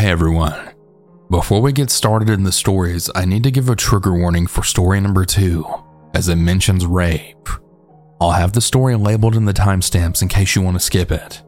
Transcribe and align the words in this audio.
Hey 0.00 0.10
everyone. 0.10 0.70
Before 1.28 1.60
we 1.60 1.72
get 1.72 1.90
started 1.90 2.30
in 2.30 2.44
the 2.44 2.52
stories, 2.52 3.10
I 3.14 3.26
need 3.26 3.42
to 3.42 3.50
give 3.50 3.68
a 3.68 3.76
trigger 3.76 4.14
warning 4.14 4.46
for 4.46 4.64
story 4.64 4.98
number 4.98 5.26
two, 5.26 5.66
as 6.14 6.26
it 6.30 6.36
mentions 6.36 6.86
rape. 6.86 7.50
I'll 8.18 8.30
have 8.30 8.54
the 8.54 8.62
story 8.62 8.96
labeled 8.96 9.36
in 9.36 9.44
the 9.44 9.52
timestamps 9.52 10.22
in 10.22 10.28
case 10.28 10.56
you 10.56 10.62
want 10.62 10.76
to 10.76 10.80
skip 10.80 11.12
it. 11.12 11.42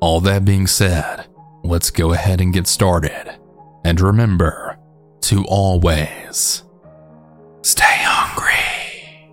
All 0.00 0.20
that 0.20 0.44
being 0.44 0.66
said, 0.66 1.24
let's 1.62 1.90
go 1.90 2.12
ahead 2.12 2.42
and 2.42 2.52
get 2.52 2.66
started. 2.66 3.38
And 3.86 3.98
remember 3.98 4.76
to 5.22 5.42
always 5.46 6.62
stay 7.62 7.84
hungry. 8.02 9.32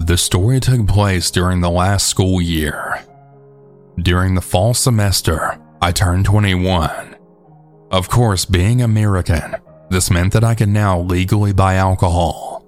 The 0.00 0.16
story 0.16 0.58
took 0.58 0.88
place 0.88 1.30
during 1.30 1.60
the 1.60 1.70
last 1.70 2.08
school 2.08 2.42
year. 2.42 3.04
During 4.02 4.36
the 4.36 4.40
fall 4.40 4.74
semester, 4.74 5.58
I 5.82 5.90
turned 5.90 6.24
21. 6.24 7.16
Of 7.90 8.08
course, 8.08 8.44
being 8.44 8.80
American, 8.80 9.56
this 9.90 10.08
meant 10.08 10.32
that 10.34 10.44
I 10.44 10.54
could 10.54 10.68
now 10.68 11.00
legally 11.00 11.52
buy 11.52 11.74
alcohol. 11.74 12.64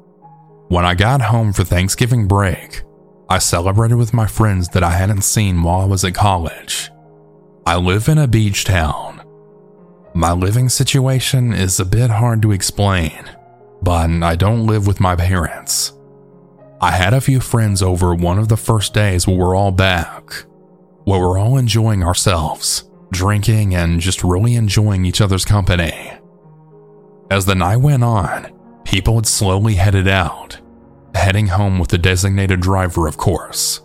When 0.68 0.84
I 0.84 0.96
got 0.96 1.22
home 1.22 1.52
for 1.52 1.62
Thanksgiving 1.62 2.26
break, 2.26 2.82
I 3.28 3.38
celebrated 3.38 3.94
with 3.94 4.12
my 4.12 4.26
friends 4.26 4.70
that 4.70 4.82
I 4.82 4.90
hadn't 4.90 5.22
seen 5.22 5.62
while 5.62 5.80
I 5.80 5.84
was 5.84 6.04
at 6.04 6.14
college. 6.14 6.90
I 7.64 7.76
live 7.76 8.08
in 8.08 8.18
a 8.18 8.26
beach 8.26 8.64
town. 8.64 9.22
My 10.14 10.32
living 10.32 10.68
situation 10.68 11.52
is 11.52 11.78
a 11.78 11.84
bit 11.84 12.10
hard 12.10 12.42
to 12.42 12.50
explain, 12.50 13.30
but 13.82 14.10
I 14.10 14.34
don't 14.34 14.66
live 14.66 14.88
with 14.88 14.98
my 14.98 15.14
parents. 15.14 15.92
I 16.80 16.90
had 16.90 17.14
a 17.14 17.20
few 17.20 17.38
friends 17.38 17.82
over 17.82 18.14
one 18.14 18.38
of 18.38 18.48
the 18.48 18.56
first 18.56 18.94
days 18.94 19.28
we 19.28 19.36
were 19.36 19.54
all 19.54 19.70
back, 19.70 20.46
where 21.04 21.20
we're 21.20 21.38
all 21.38 21.56
enjoying 21.56 22.02
ourselves, 22.02 22.88
drinking, 23.12 23.74
and 23.74 24.00
just 24.00 24.22
really 24.22 24.54
enjoying 24.54 25.04
each 25.04 25.20
other's 25.20 25.44
company. 25.44 26.12
As 27.30 27.46
the 27.46 27.54
night 27.54 27.78
went 27.78 28.04
on, 28.04 28.52
people 28.84 29.16
had 29.16 29.26
slowly 29.26 29.74
headed 29.74 30.08
out, 30.08 30.60
heading 31.14 31.48
home 31.48 31.78
with 31.78 31.90
the 31.90 31.98
designated 31.98 32.60
driver, 32.60 33.06
of 33.06 33.16
course. 33.16 33.80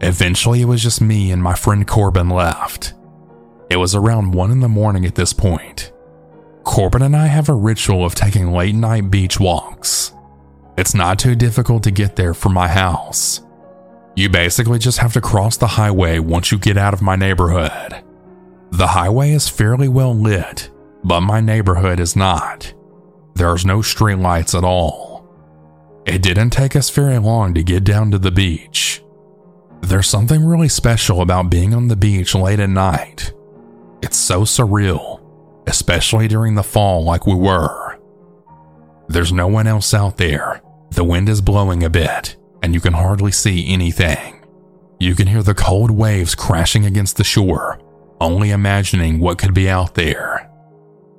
Eventually, 0.00 0.60
it 0.60 0.66
was 0.66 0.82
just 0.82 1.00
me 1.00 1.30
and 1.30 1.42
my 1.42 1.54
friend 1.54 1.86
Corbin 1.86 2.28
left. 2.28 2.94
It 3.70 3.76
was 3.76 3.94
around 3.94 4.32
1 4.32 4.50
in 4.50 4.60
the 4.60 4.68
morning 4.68 5.06
at 5.06 5.14
this 5.14 5.32
point. 5.32 5.92
Corbin 6.64 7.02
and 7.02 7.16
I 7.16 7.26
have 7.26 7.48
a 7.48 7.54
ritual 7.54 8.04
of 8.04 8.14
taking 8.14 8.52
late 8.52 8.74
night 8.74 9.10
beach 9.10 9.38
walks. 9.38 10.12
It's 10.76 10.94
not 10.94 11.18
too 11.18 11.34
difficult 11.34 11.82
to 11.84 11.90
get 11.90 12.16
there 12.16 12.34
from 12.34 12.52
my 12.52 12.68
house. 12.68 13.40
You 14.16 14.28
basically 14.28 14.78
just 14.78 14.98
have 14.98 15.12
to 15.14 15.20
cross 15.20 15.56
the 15.56 15.66
highway 15.66 16.18
once 16.18 16.52
you 16.52 16.58
get 16.58 16.76
out 16.76 16.94
of 16.94 17.02
my 17.02 17.16
neighborhood. 17.16 18.02
The 18.70 18.88
highway 18.88 19.32
is 19.32 19.48
fairly 19.48 19.88
well 19.88 20.14
lit, 20.14 20.70
but 21.02 21.20
my 21.20 21.40
neighborhood 21.40 21.98
is 21.98 22.14
not. 22.14 22.72
There's 23.34 23.66
no 23.66 23.78
streetlights 23.78 24.56
at 24.56 24.64
all. 24.64 25.28
It 26.06 26.22
didn't 26.22 26.50
take 26.50 26.76
us 26.76 26.90
very 26.90 27.18
long 27.18 27.54
to 27.54 27.62
get 27.62 27.82
down 27.82 28.10
to 28.12 28.18
the 28.18 28.30
beach. 28.30 29.02
There's 29.80 30.08
something 30.08 30.44
really 30.44 30.68
special 30.68 31.20
about 31.20 31.50
being 31.50 31.74
on 31.74 31.88
the 31.88 31.96
beach 31.96 32.34
late 32.34 32.60
at 32.60 32.70
night. 32.70 33.32
It's 34.02 34.16
so 34.16 34.42
surreal, 34.42 35.20
especially 35.66 36.28
during 36.28 36.54
the 36.54 36.62
fall 36.62 37.04
like 37.04 37.26
we 37.26 37.34
were. 37.34 37.98
There's 39.08 39.32
no 39.32 39.48
one 39.48 39.66
else 39.66 39.92
out 39.92 40.16
there. 40.16 40.62
The 40.90 41.04
wind 41.04 41.28
is 41.28 41.40
blowing 41.40 41.82
a 41.82 41.90
bit, 41.90 42.36
and 42.64 42.72
you 42.72 42.80
can 42.80 42.94
hardly 42.94 43.30
see 43.30 43.68
anything. 43.68 44.42
You 44.98 45.14
can 45.14 45.26
hear 45.26 45.42
the 45.42 45.54
cold 45.54 45.90
waves 45.90 46.34
crashing 46.34 46.86
against 46.86 47.18
the 47.18 47.22
shore, 47.22 47.78
only 48.22 48.52
imagining 48.52 49.20
what 49.20 49.36
could 49.36 49.52
be 49.52 49.68
out 49.68 49.94
there. 49.94 50.50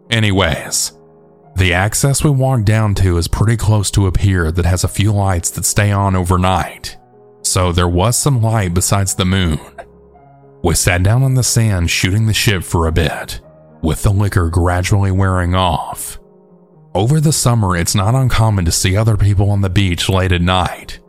Anyways, 0.10 0.94
the 1.56 1.74
access 1.74 2.24
we 2.24 2.32
walked 2.32 2.66
down 2.66 2.96
to 2.96 3.18
is 3.18 3.28
pretty 3.28 3.58
close 3.58 3.92
to 3.92 4.08
a 4.08 4.12
pier 4.12 4.52
that 4.52 4.66
has 4.66 4.84
a 4.84 4.88
few 4.88 5.12
lights 5.12 5.52
that 5.52 5.66
stay 5.66 5.92
on 5.92 6.16
overnight, 6.16 6.98
so 7.44 7.72
there 7.72 7.88
was 7.88 8.16
some 8.18 8.42
light 8.42 8.74
besides 8.74 9.14
the 9.14 9.24
moon. 9.24 9.60
We 10.64 10.74
sat 10.74 11.04
down 11.04 11.22
on 11.22 11.36
the 11.36 11.44
sand 11.44 11.92
shooting 11.92 12.26
the 12.26 12.34
ship 12.34 12.64
for 12.64 12.88
a 12.88 12.92
bit, 12.92 13.40
with 13.84 14.02
the 14.02 14.10
liquor 14.10 14.50
gradually 14.50 15.12
wearing 15.12 15.54
off. 15.54 16.18
Over 16.96 17.22
the 17.22 17.32
summer, 17.32 17.78
it's 17.78 17.94
not 17.94 18.16
uncommon 18.16 18.66
to 18.66 18.72
see 18.72 18.98
other 18.98 19.16
people 19.16 19.52
on 19.52 19.62
the 19.62 19.70
beach 19.70 20.10
late 20.10 20.32
at 20.32 20.42
night. 20.42 21.02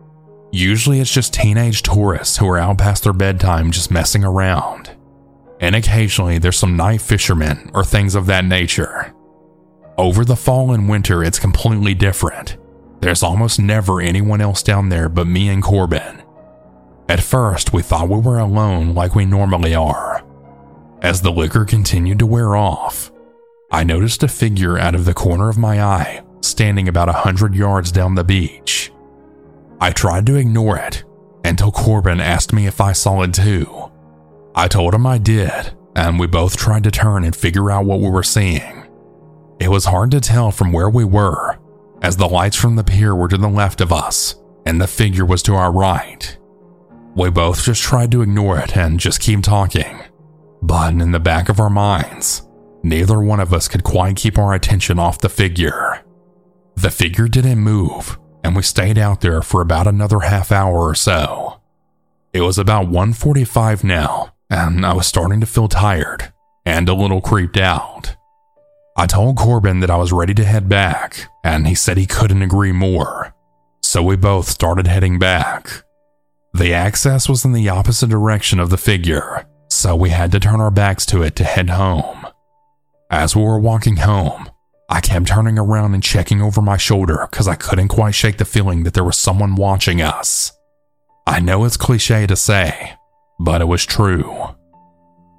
Usually, 0.56 1.00
it's 1.00 1.12
just 1.12 1.34
teenage 1.34 1.82
tourists 1.82 2.38
who 2.38 2.48
are 2.48 2.56
out 2.56 2.78
past 2.78 3.04
their 3.04 3.12
bedtime 3.12 3.70
just 3.70 3.90
messing 3.90 4.24
around. 4.24 4.90
And 5.60 5.76
occasionally, 5.76 6.38
there's 6.38 6.56
some 6.56 6.78
night 6.78 7.02
fishermen 7.02 7.70
or 7.74 7.84
things 7.84 8.14
of 8.14 8.24
that 8.24 8.46
nature. 8.46 9.12
Over 9.98 10.24
the 10.24 10.34
fall 10.34 10.72
and 10.72 10.88
winter, 10.88 11.22
it's 11.22 11.38
completely 11.38 11.92
different. 11.92 12.56
There's 13.00 13.22
almost 13.22 13.60
never 13.60 14.00
anyone 14.00 14.40
else 14.40 14.62
down 14.62 14.88
there 14.88 15.10
but 15.10 15.26
me 15.26 15.50
and 15.50 15.62
Corbin. 15.62 16.22
At 17.06 17.20
first, 17.20 17.74
we 17.74 17.82
thought 17.82 18.08
we 18.08 18.18
were 18.18 18.38
alone 18.38 18.94
like 18.94 19.14
we 19.14 19.26
normally 19.26 19.74
are. 19.74 20.24
As 21.02 21.20
the 21.20 21.32
liquor 21.32 21.66
continued 21.66 22.20
to 22.20 22.26
wear 22.26 22.56
off, 22.56 23.12
I 23.70 23.84
noticed 23.84 24.22
a 24.22 24.28
figure 24.28 24.78
out 24.78 24.94
of 24.94 25.04
the 25.04 25.12
corner 25.12 25.50
of 25.50 25.58
my 25.58 25.82
eye 25.82 26.24
standing 26.40 26.88
about 26.88 27.10
a 27.10 27.24
hundred 27.26 27.54
yards 27.54 27.92
down 27.92 28.14
the 28.14 28.24
beach. 28.24 28.90
I 29.80 29.90
tried 29.90 30.26
to 30.26 30.36
ignore 30.36 30.78
it 30.78 31.04
until 31.44 31.70
Corbin 31.70 32.20
asked 32.20 32.52
me 32.52 32.66
if 32.66 32.80
I 32.80 32.92
saw 32.92 33.22
it 33.22 33.34
too. 33.34 33.90
I 34.54 34.68
told 34.68 34.94
him 34.94 35.06
I 35.06 35.18
did, 35.18 35.74
and 35.94 36.18
we 36.18 36.26
both 36.26 36.56
tried 36.56 36.84
to 36.84 36.90
turn 36.90 37.24
and 37.24 37.36
figure 37.36 37.70
out 37.70 37.84
what 37.84 38.00
we 38.00 38.08
were 38.08 38.22
seeing. 38.22 38.86
It 39.60 39.68
was 39.68 39.84
hard 39.86 40.10
to 40.12 40.20
tell 40.20 40.50
from 40.50 40.72
where 40.72 40.90
we 40.90 41.04
were, 41.04 41.58
as 42.02 42.16
the 42.16 42.28
lights 42.28 42.56
from 42.56 42.76
the 42.76 42.84
pier 42.84 43.14
were 43.14 43.28
to 43.28 43.38
the 43.38 43.48
left 43.48 43.80
of 43.80 43.92
us 43.92 44.36
and 44.66 44.80
the 44.80 44.86
figure 44.86 45.24
was 45.24 45.42
to 45.44 45.54
our 45.54 45.72
right. 45.72 46.36
We 47.14 47.30
both 47.30 47.64
just 47.64 47.82
tried 47.82 48.12
to 48.12 48.22
ignore 48.22 48.58
it 48.58 48.76
and 48.76 49.00
just 49.00 49.20
keep 49.20 49.42
talking. 49.42 50.00
But 50.60 50.94
in 50.94 51.12
the 51.12 51.20
back 51.20 51.48
of 51.48 51.60
our 51.60 51.70
minds, 51.70 52.42
neither 52.82 53.20
one 53.20 53.40
of 53.40 53.54
us 53.54 53.68
could 53.68 53.84
quite 53.84 54.16
keep 54.16 54.36
our 54.36 54.52
attention 54.52 54.98
off 54.98 55.20
the 55.20 55.28
figure. 55.28 56.04
The 56.74 56.90
figure 56.90 57.28
didn't 57.28 57.60
move, 57.60 58.18
and 58.46 58.54
we 58.54 58.62
stayed 58.62 58.96
out 58.96 59.22
there 59.22 59.42
for 59.42 59.60
about 59.60 59.88
another 59.88 60.20
half 60.20 60.52
hour 60.52 60.88
or 60.88 60.94
so. 60.94 61.60
It 62.32 62.42
was 62.42 62.58
about 62.58 62.86
1:45 62.86 63.82
now, 63.82 64.34
and 64.48 64.86
I 64.86 64.92
was 64.94 65.08
starting 65.08 65.40
to 65.40 65.46
feel 65.46 65.66
tired 65.66 66.32
and 66.64 66.88
a 66.88 66.94
little 66.94 67.20
creeped 67.20 67.56
out. 67.58 68.14
I 68.96 69.06
told 69.06 69.36
Corbin 69.36 69.80
that 69.80 69.90
I 69.90 69.96
was 69.96 70.12
ready 70.12 70.32
to 70.34 70.44
head 70.44 70.68
back, 70.68 71.26
and 71.42 71.66
he 71.66 71.74
said 71.74 71.96
he 71.96 72.06
couldn't 72.06 72.42
agree 72.42 72.70
more. 72.70 73.34
So 73.82 74.00
we 74.00 74.14
both 74.14 74.48
started 74.48 74.86
heading 74.86 75.18
back. 75.18 75.82
The 76.54 76.72
access 76.72 77.28
was 77.28 77.44
in 77.44 77.52
the 77.52 77.68
opposite 77.68 78.10
direction 78.10 78.60
of 78.60 78.70
the 78.70 78.78
figure, 78.78 79.44
so 79.68 79.96
we 79.96 80.10
had 80.10 80.30
to 80.30 80.40
turn 80.40 80.60
our 80.60 80.70
backs 80.70 81.04
to 81.06 81.24
it 81.24 81.34
to 81.36 81.44
head 81.44 81.70
home. 81.70 82.28
As 83.10 83.34
we 83.34 83.42
were 83.42 83.58
walking 83.58 83.96
home, 83.96 84.48
I 84.88 85.00
kept 85.00 85.26
turning 85.26 85.58
around 85.58 85.94
and 85.94 86.02
checking 86.02 86.40
over 86.40 86.62
my 86.62 86.76
shoulder 86.76 87.26
because 87.30 87.48
I 87.48 87.56
couldn't 87.56 87.88
quite 87.88 88.14
shake 88.14 88.38
the 88.38 88.44
feeling 88.44 88.84
that 88.84 88.94
there 88.94 89.04
was 89.04 89.18
someone 89.18 89.56
watching 89.56 90.00
us. 90.00 90.52
I 91.26 91.40
know 91.40 91.64
it's 91.64 91.76
cliche 91.76 92.26
to 92.26 92.36
say, 92.36 92.92
but 93.40 93.60
it 93.60 93.64
was 93.64 93.84
true. 93.84 94.54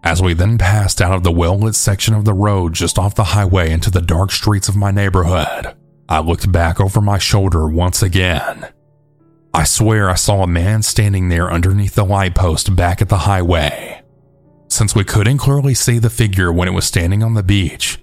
As 0.03 0.21
we 0.21 0.33
then 0.33 0.57
passed 0.57 1.01
out 1.01 1.15
of 1.15 1.23
the 1.23 1.31
well 1.31 1.57
lit 1.57 1.75
section 1.75 2.13
of 2.13 2.25
the 2.25 2.33
road 2.33 2.73
just 2.73 2.99
off 2.99 3.15
the 3.15 3.23
highway 3.23 3.71
into 3.71 3.89
the 3.89 4.01
dark 4.01 4.31
streets 4.31 4.67
of 4.67 4.75
my 4.75 4.91
neighborhood, 4.91 5.75
I 6.09 6.19
looked 6.19 6.51
back 6.51 6.79
over 6.79 7.01
my 7.01 7.17
shoulder 7.17 7.67
once 7.67 8.01
again. 8.01 8.67
I 9.53 9.63
swear 9.63 10.09
I 10.09 10.15
saw 10.15 10.43
a 10.43 10.47
man 10.47 10.83
standing 10.83 11.29
there 11.29 11.51
underneath 11.51 11.95
the 11.95 12.05
light 12.05 12.35
post 12.35 12.75
back 12.75 13.01
at 13.01 13.09
the 13.09 13.19
highway. 13.19 14.01
Since 14.69 14.93
we 14.93 15.03
couldn't 15.03 15.39
clearly 15.39 15.73
see 15.73 15.99
the 15.99 16.09
figure 16.09 16.51
when 16.51 16.67
it 16.67 16.73
was 16.73 16.85
standing 16.85 17.23
on 17.23 17.33
the 17.33 17.43
beach, 17.43 17.97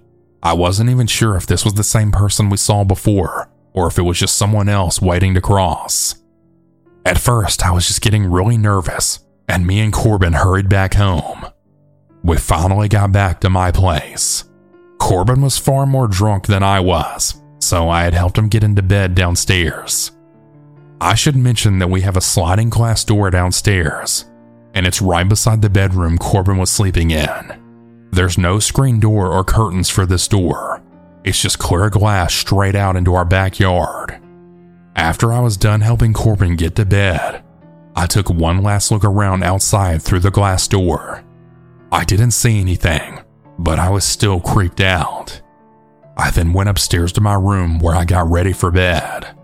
I 0.44 0.52
wasn't 0.52 0.90
even 0.90 1.06
sure 1.06 1.36
if 1.36 1.46
this 1.46 1.64
was 1.64 1.72
the 1.72 1.82
same 1.82 2.12
person 2.12 2.50
we 2.50 2.58
saw 2.58 2.84
before 2.84 3.48
or 3.72 3.86
if 3.86 3.98
it 3.98 4.02
was 4.02 4.18
just 4.18 4.36
someone 4.36 4.68
else 4.68 5.00
waiting 5.00 5.32
to 5.34 5.40
cross. 5.40 6.16
At 7.06 7.18
first, 7.18 7.64
I 7.64 7.70
was 7.70 7.86
just 7.86 8.02
getting 8.02 8.30
really 8.30 8.58
nervous, 8.58 9.20
and 9.48 9.66
me 9.66 9.80
and 9.80 9.92
Corbin 9.92 10.34
hurried 10.34 10.68
back 10.68 10.94
home. 10.94 11.46
We 12.22 12.36
finally 12.36 12.88
got 12.88 13.10
back 13.10 13.40
to 13.40 13.50
my 13.50 13.70
place. 13.72 14.44
Corbin 14.98 15.40
was 15.40 15.58
far 15.58 15.86
more 15.86 16.08
drunk 16.08 16.46
than 16.46 16.62
I 16.62 16.78
was, 16.78 17.42
so 17.58 17.88
I 17.88 18.02
had 18.04 18.14
helped 18.14 18.38
him 18.38 18.48
get 18.48 18.64
into 18.64 18.82
bed 18.82 19.14
downstairs. 19.14 20.12
I 21.00 21.14
should 21.14 21.36
mention 21.36 21.78
that 21.78 21.90
we 21.90 22.02
have 22.02 22.16
a 22.16 22.22
sliding 22.22 22.70
glass 22.70 23.02
door 23.04 23.30
downstairs, 23.30 24.26
and 24.74 24.86
it's 24.86 25.02
right 25.02 25.28
beside 25.28 25.62
the 25.62 25.70
bedroom 25.70 26.16
Corbin 26.16 26.58
was 26.58 26.70
sleeping 26.70 27.10
in. 27.10 27.63
There's 28.14 28.38
no 28.38 28.60
screen 28.60 29.00
door 29.00 29.32
or 29.32 29.42
curtains 29.42 29.90
for 29.90 30.06
this 30.06 30.28
door. 30.28 30.80
It's 31.24 31.42
just 31.42 31.58
clear 31.58 31.90
glass 31.90 32.32
straight 32.32 32.76
out 32.76 32.94
into 32.94 33.14
our 33.14 33.24
backyard. 33.24 34.20
After 34.94 35.32
I 35.32 35.40
was 35.40 35.56
done 35.56 35.80
helping 35.80 36.12
Corbin 36.12 36.54
get 36.54 36.76
to 36.76 36.84
bed, 36.84 37.42
I 37.96 38.06
took 38.06 38.30
one 38.30 38.62
last 38.62 38.92
look 38.92 39.02
around 39.02 39.42
outside 39.42 40.00
through 40.00 40.20
the 40.20 40.30
glass 40.30 40.68
door. 40.68 41.24
I 41.90 42.04
didn't 42.04 42.30
see 42.30 42.60
anything, 42.60 43.18
but 43.58 43.80
I 43.80 43.90
was 43.90 44.04
still 44.04 44.38
creeped 44.38 44.80
out. 44.80 45.42
I 46.16 46.30
then 46.30 46.52
went 46.52 46.68
upstairs 46.68 47.10
to 47.14 47.20
my 47.20 47.34
room 47.34 47.80
where 47.80 47.96
I 47.96 48.04
got 48.04 48.30
ready 48.30 48.52
for 48.52 48.70
bed. 48.70 49.36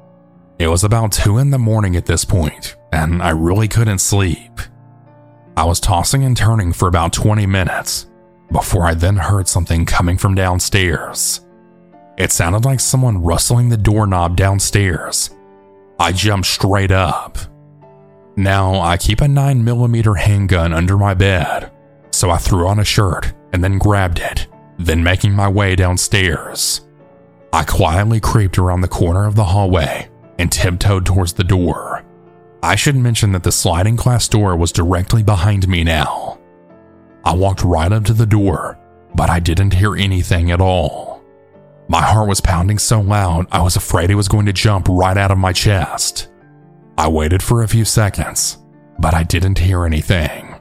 It 0.60 0.68
was 0.68 0.84
about 0.84 1.10
2 1.10 1.38
in 1.38 1.50
the 1.50 1.58
morning 1.58 1.96
at 1.96 2.06
this 2.06 2.24
point, 2.24 2.76
and 2.92 3.20
I 3.20 3.30
really 3.30 3.66
couldn't 3.66 3.98
sleep. 3.98 4.60
I 5.56 5.64
was 5.64 5.80
tossing 5.80 6.22
and 6.22 6.36
turning 6.36 6.72
for 6.72 6.86
about 6.86 7.12
20 7.12 7.46
minutes 7.46 8.06
before 8.52 8.84
I 8.84 8.94
then 8.94 9.16
heard 9.16 9.48
something 9.48 9.86
coming 9.86 10.18
from 10.18 10.34
downstairs. 10.34 11.40
It 12.18 12.32
sounded 12.32 12.64
like 12.64 12.80
someone 12.80 13.22
rustling 13.22 13.68
the 13.68 13.76
doorknob 13.76 14.36
downstairs. 14.36 15.30
I 15.98 16.12
jumped 16.12 16.48
straight 16.48 16.90
up. 16.90 17.38
Now, 18.36 18.80
I 18.80 18.96
keep 18.96 19.20
a 19.20 19.26
9mm 19.26 20.18
handgun 20.18 20.72
under 20.72 20.96
my 20.96 21.14
bed, 21.14 21.70
so 22.10 22.30
I 22.30 22.38
threw 22.38 22.66
on 22.66 22.78
a 22.78 22.84
shirt 22.84 23.32
and 23.52 23.62
then 23.62 23.78
grabbed 23.78 24.18
it, 24.18 24.46
then 24.78 25.02
making 25.02 25.32
my 25.32 25.48
way 25.48 25.76
downstairs. 25.76 26.80
I 27.52 27.64
quietly 27.64 28.20
creeped 28.20 28.58
around 28.58 28.80
the 28.80 28.88
corner 28.88 29.26
of 29.26 29.34
the 29.34 29.44
hallway 29.44 30.08
and 30.38 30.50
tiptoed 30.50 31.04
towards 31.04 31.34
the 31.34 31.44
door. 31.44 32.04
I 32.62 32.76
should 32.76 32.96
mention 32.96 33.32
that 33.32 33.42
the 33.42 33.52
sliding 33.52 33.96
glass 33.96 34.28
door 34.28 34.56
was 34.56 34.72
directly 34.72 35.22
behind 35.22 35.68
me 35.68 35.84
now. 35.84 36.39
I 37.24 37.34
walked 37.34 37.62
right 37.62 37.92
up 37.92 38.04
to 38.04 38.12
the 38.12 38.26
door, 38.26 38.78
but 39.14 39.30
I 39.30 39.40
didn't 39.40 39.74
hear 39.74 39.96
anything 39.96 40.50
at 40.50 40.60
all. 40.60 41.22
My 41.88 42.02
heart 42.02 42.28
was 42.28 42.40
pounding 42.40 42.78
so 42.78 43.00
loud 43.00 43.46
I 43.50 43.62
was 43.62 43.76
afraid 43.76 44.10
it 44.10 44.14
was 44.14 44.28
going 44.28 44.46
to 44.46 44.52
jump 44.52 44.86
right 44.88 45.16
out 45.16 45.30
of 45.30 45.38
my 45.38 45.52
chest. 45.52 46.28
I 46.96 47.08
waited 47.08 47.42
for 47.42 47.62
a 47.62 47.68
few 47.68 47.84
seconds, 47.84 48.58
but 48.98 49.14
I 49.14 49.24
didn't 49.24 49.58
hear 49.58 49.84
anything. 49.84 50.54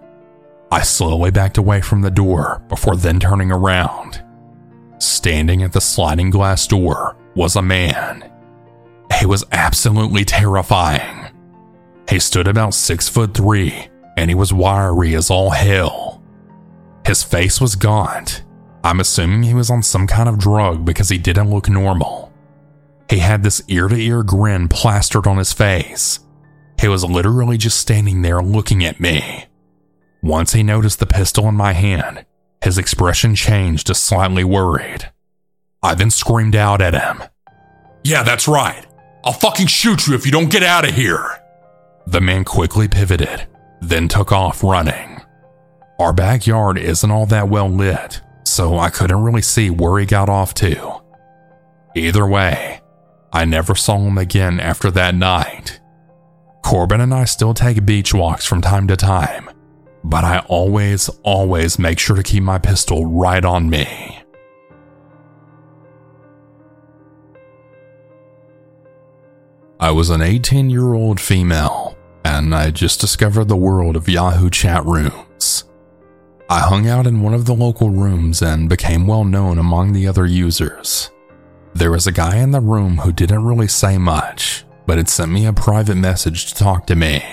I 0.72 0.82
slowly 0.84 1.32
backed 1.32 1.58
away 1.58 1.82
from 1.82 2.02
the 2.02 2.12
door 2.12 2.64
before 2.70 2.96
then 2.96 3.20
turning 3.20 3.52
around. 3.52 4.24
Standing 5.00 5.64
at 5.64 5.72
the 5.72 5.82
sliding 5.82 6.30
glass 6.30 6.68
door 6.68 7.16
was 7.36 7.56
a 7.56 7.62
man. 7.62 8.30
He 9.20 9.26
was 9.26 9.44
absolutely 9.52 10.26
terrifying. 10.26 11.28
He 12.10 12.20
stood 12.20 12.48
about 12.48 12.74
six 12.74 13.08
foot 13.08 13.34
three 13.34 13.88
and 14.18 14.30
he 14.30 14.36
was 14.36 14.54
wiry 14.54 15.16
as 15.16 15.30
all 15.30 15.50
hell. 15.52 15.99
His 17.10 17.24
face 17.24 17.60
was 17.60 17.76
gaunt. 17.76 18.44
I'm 18.84 19.00
assuming 19.00 19.42
he 19.42 19.56
was 19.56 19.72
on 19.72 19.82
some 19.82 20.06
kind 20.06 20.30
of 20.30 20.38
drug 20.38 20.86
because 20.86 21.10
he 21.10 21.18
didn't 21.18 21.50
look 21.50 21.68
normal. 21.68 22.32
He 23.10 23.18
had 23.18 23.42
this 23.42 23.64
ear 23.68 23.88
to 23.88 23.96
ear 23.96 24.22
grin 24.22 24.68
plastered 24.68 25.26
on 25.26 25.40
his 25.40 25.52
face. 25.52 26.20
He 26.80 26.88
was 26.88 27.04
literally 27.04 27.58
just 27.58 27.80
standing 27.80 28.22
there 28.22 28.44
looking 28.44 28.86
at 28.86 29.00
me. 29.00 29.46
Once 30.22 30.54
he 30.54 30.62
noticed 30.62 31.00
the 31.00 31.08
pistol 31.08 31.50
in 31.50 31.56
my 31.56 31.74
hand, 31.74 32.28
his 32.64 32.78
expression 32.78 33.34
changed 33.34 33.88
to 33.88 33.96
slightly 33.96 34.44
worried. 34.44 35.10
I 35.82 35.96
then 35.96 36.12
screamed 36.12 36.56
out 36.56 36.80
at 36.80 36.94
him. 36.94 37.24
Yeah, 38.04 38.22
that's 38.22 38.48
right. 38.48 38.86
I'll 39.24 39.34
fucking 39.34 39.66
shoot 39.66 40.06
you 40.06 40.14
if 40.14 40.28
you 40.28 40.32
don't 40.32 40.52
get 40.52 40.62
out 40.62 40.88
of 40.88 40.94
here. 40.94 41.42
The 42.06 42.22
man 42.22 42.46
quickly 42.46 42.88
pivoted, 42.88 43.48
then 43.82 44.10
took 44.10 44.32
off 44.32 44.64
running. 44.64 45.19
Our 46.00 46.14
backyard 46.14 46.78
isn't 46.78 47.12
all 47.12 47.26
that 47.26 47.50
well 47.50 47.68
lit, 47.68 48.22
so 48.46 48.78
I 48.78 48.90
couldn't 48.90 49.22
really 49.22 49.42
see 49.42 49.70
where 49.70 50.00
he 50.00 50.06
got 50.06 50.30
off 50.30 50.54
to. 50.56 51.02
Either 51.94 52.26
way, 52.26 52.80
I 53.34 53.44
never 53.44 53.76
saw 53.76 53.98
him 53.98 54.18
again 54.18 54.62
after 54.62 54.90
that 54.92 55.14
night. 55.14 55.82
Corbin 56.64 57.02
and 57.02 57.14
I 57.14 57.26
still 57.26 57.54
take 57.54 57.86
beach 57.86 58.14
walks 58.14 58.46
from 58.46 58.62
time 58.62 58.88
to 58.88 58.96
time, 58.96 59.50
but 60.04 60.24
I 60.24 60.40
always, 60.48 61.10
always 61.24 61.78
make 61.78 62.00
sure 62.00 62.16
to 62.16 62.24
keep 62.24 62.44
my 62.44 62.60
pistol 62.60 63.06
right 63.06 63.44
on 63.44 63.70
me. 63.70 64.24
I 69.82 69.92
was 69.92 70.10
an 70.10 70.22
18 70.22 70.70
year 70.70 70.94
old 70.94 71.20
female, 71.20 71.98
and 72.24 72.56
I 72.56 72.72
just 72.72 73.02
discovered 73.02 73.50
the 73.50 73.58
world 73.58 73.98
of 73.98 74.08
Yahoo 74.08 74.50
chat 74.50 74.86
rooms. 74.86 75.69
I 76.52 76.62
hung 76.62 76.88
out 76.88 77.06
in 77.06 77.22
one 77.22 77.36
of 77.36 77.46
the 77.46 77.54
local 77.54 77.92
rooms 77.92 78.42
and 78.42 78.68
became 78.68 79.06
well 79.06 79.24
known 79.24 79.60
among 79.60 79.94
the 79.94 80.08
other 80.08 80.26
users. 80.26 81.12
There 81.76 81.92
was 81.92 82.08
a 82.08 82.12
guy 82.12 82.38
in 82.38 82.50
the 82.50 82.60
room 82.60 82.98
who 82.98 83.12
didn't 83.12 83.46
really 83.46 83.68
say 83.68 84.00
much, 84.00 84.66
but 84.88 84.98
had 84.98 85.08
sent 85.08 85.32
me 85.32 85.46
a 85.46 85.54
private 85.54 85.98
message 85.98 86.48
to 86.48 86.56
talk 86.56 86.88
to 86.88 86.96
me. 86.96 87.24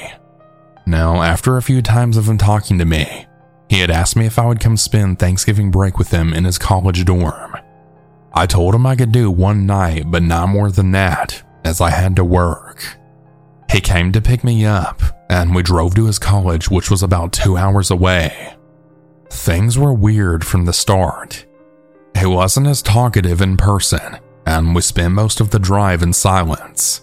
Now, 0.84 1.22
after 1.22 1.56
a 1.56 1.62
few 1.62 1.80
times 1.80 2.18
of 2.18 2.28
him 2.28 2.36
talking 2.36 2.78
to 2.78 2.84
me, 2.84 3.26
he 3.70 3.80
had 3.80 3.90
asked 3.90 4.16
me 4.16 4.26
if 4.26 4.38
I 4.38 4.44
would 4.44 4.60
come 4.60 4.76
spend 4.76 5.18
Thanksgiving 5.18 5.70
break 5.70 5.96
with 5.96 6.10
him 6.10 6.34
in 6.34 6.44
his 6.44 6.58
college 6.58 7.02
dorm. 7.06 7.56
I 8.34 8.44
told 8.44 8.74
him 8.74 8.84
I 8.84 8.96
could 8.96 9.12
do 9.12 9.30
one 9.30 9.64
night, 9.64 10.10
but 10.10 10.24
not 10.24 10.50
more 10.50 10.70
than 10.70 10.90
that, 10.92 11.42
as 11.64 11.80
I 11.80 11.88
had 11.88 12.16
to 12.16 12.24
work. 12.24 12.98
He 13.70 13.80
came 13.80 14.12
to 14.12 14.20
pick 14.20 14.44
me 14.44 14.66
up, 14.66 15.00
and 15.30 15.54
we 15.54 15.62
drove 15.62 15.94
to 15.94 16.04
his 16.04 16.18
college, 16.18 16.70
which 16.70 16.90
was 16.90 17.02
about 17.02 17.32
two 17.32 17.56
hours 17.56 17.90
away. 17.90 18.55
Things 19.30 19.78
were 19.78 19.92
weird 19.92 20.44
from 20.44 20.64
the 20.64 20.72
start. 20.72 21.44
He 22.18 22.26
wasn't 22.26 22.66
as 22.66 22.82
talkative 22.82 23.40
in 23.40 23.56
person, 23.56 24.18
and 24.46 24.74
we 24.74 24.80
spent 24.80 25.14
most 25.14 25.40
of 25.40 25.50
the 25.50 25.58
drive 25.58 26.02
in 26.02 26.12
silence. 26.12 27.02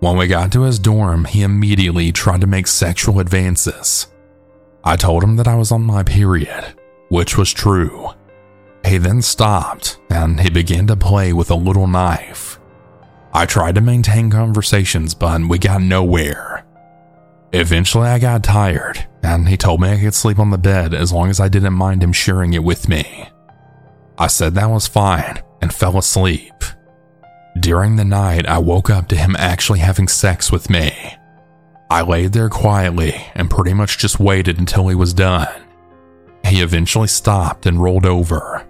When 0.00 0.16
we 0.16 0.28
got 0.28 0.52
to 0.52 0.62
his 0.62 0.78
dorm, 0.78 1.24
he 1.24 1.42
immediately 1.42 2.12
tried 2.12 2.40
to 2.42 2.46
make 2.46 2.66
sexual 2.68 3.18
advances. 3.18 4.06
I 4.84 4.96
told 4.96 5.24
him 5.24 5.36
that 5.36 5.48
I 5.48 5.56
was 5.56 5.72
on 5.72 5.82
my 5.82 6.04
period, 6.04 6.74
which 7.08 7.36
was 7.36 7.52
true. 7.52 8.10
He 8.84 8.98
then 8.98 9.22
stopped 9.22 9.98
and 10.08 10.40
he 10.40 10.50
began 10.50 10.86
to 10.86 10.96
play 10.96 11.32
with 11.32 11.50
a 11.50 11.56
little 11.56 11.88
knife. 11.88 12.60
I 13.32 13.44
tried 13.44 13.74
to 13.74 13.80
maintain 13.80 14.30
conversations, 14.30 15.14
but 15.14 15.40
we 15.42 15.58
got 15.58 15.82
nowhere. 15.82 16.64
Eventually, 17.52 18.08
I 18.08 18.18
got 18.18 18.44
tired, 18.44 19.06
and 19.22 19.48
he 19.48 19.56
told 19.56 19.80
me 19.80 19.90
I 19.90 20.00
could 20.00 20.14
sleep 20.14 20.38
on 20.38 20.50
the 20.50 20.58
bed 20.58 20.94
as 20.94 21.12
long 21.12 21.30
as 21.30 21.40
I 21.40 21.48
didn't 21.48 21.74
mind 21.74 22.02
him 22.02 22.12
sharing 22.12 22.52
it 22.54 22.64
with 22.64 22.88
me. 22.88 23.28
I 24.16 24.26
said 24.26 24.54
that 24.54 24.70
was 24.70 24.86
fine 24.86 25.42
and 25.60 25.72
fell 25.72 25.98
asleep. 25.98 26.52
During 27.58 27.96
the 27.96 28.04
night, 28.04 28.46
I 28.46 28.58
woke 28.58 28.90
up 28.90 29.08
to 29.08 29.16
him 29.16 29.34
actually 29.38 29.80
having 29.80 30.08
sex 30.08 30.52
with 30.52 30.70
me. 30.70 30.92
I 31.90 32.02
laid 32.02 32.32
there 32.32 32.50
quietly 32.50 33.14
and 33.34 33.50
pretty 33.50 33.74
much 33.74 33.98
just 33.98 34.20
waited 34.20 34.58
until 34.58 34.88
he 34.88 34.94
was 34.94 35.14
done. 35.14 35.48
He 36.44 36.60
eventually 36.60 37.08
stopped 37.08 37.66
and 37.66 37.82
rolled 37.82 38.06
over. 38.06 38.66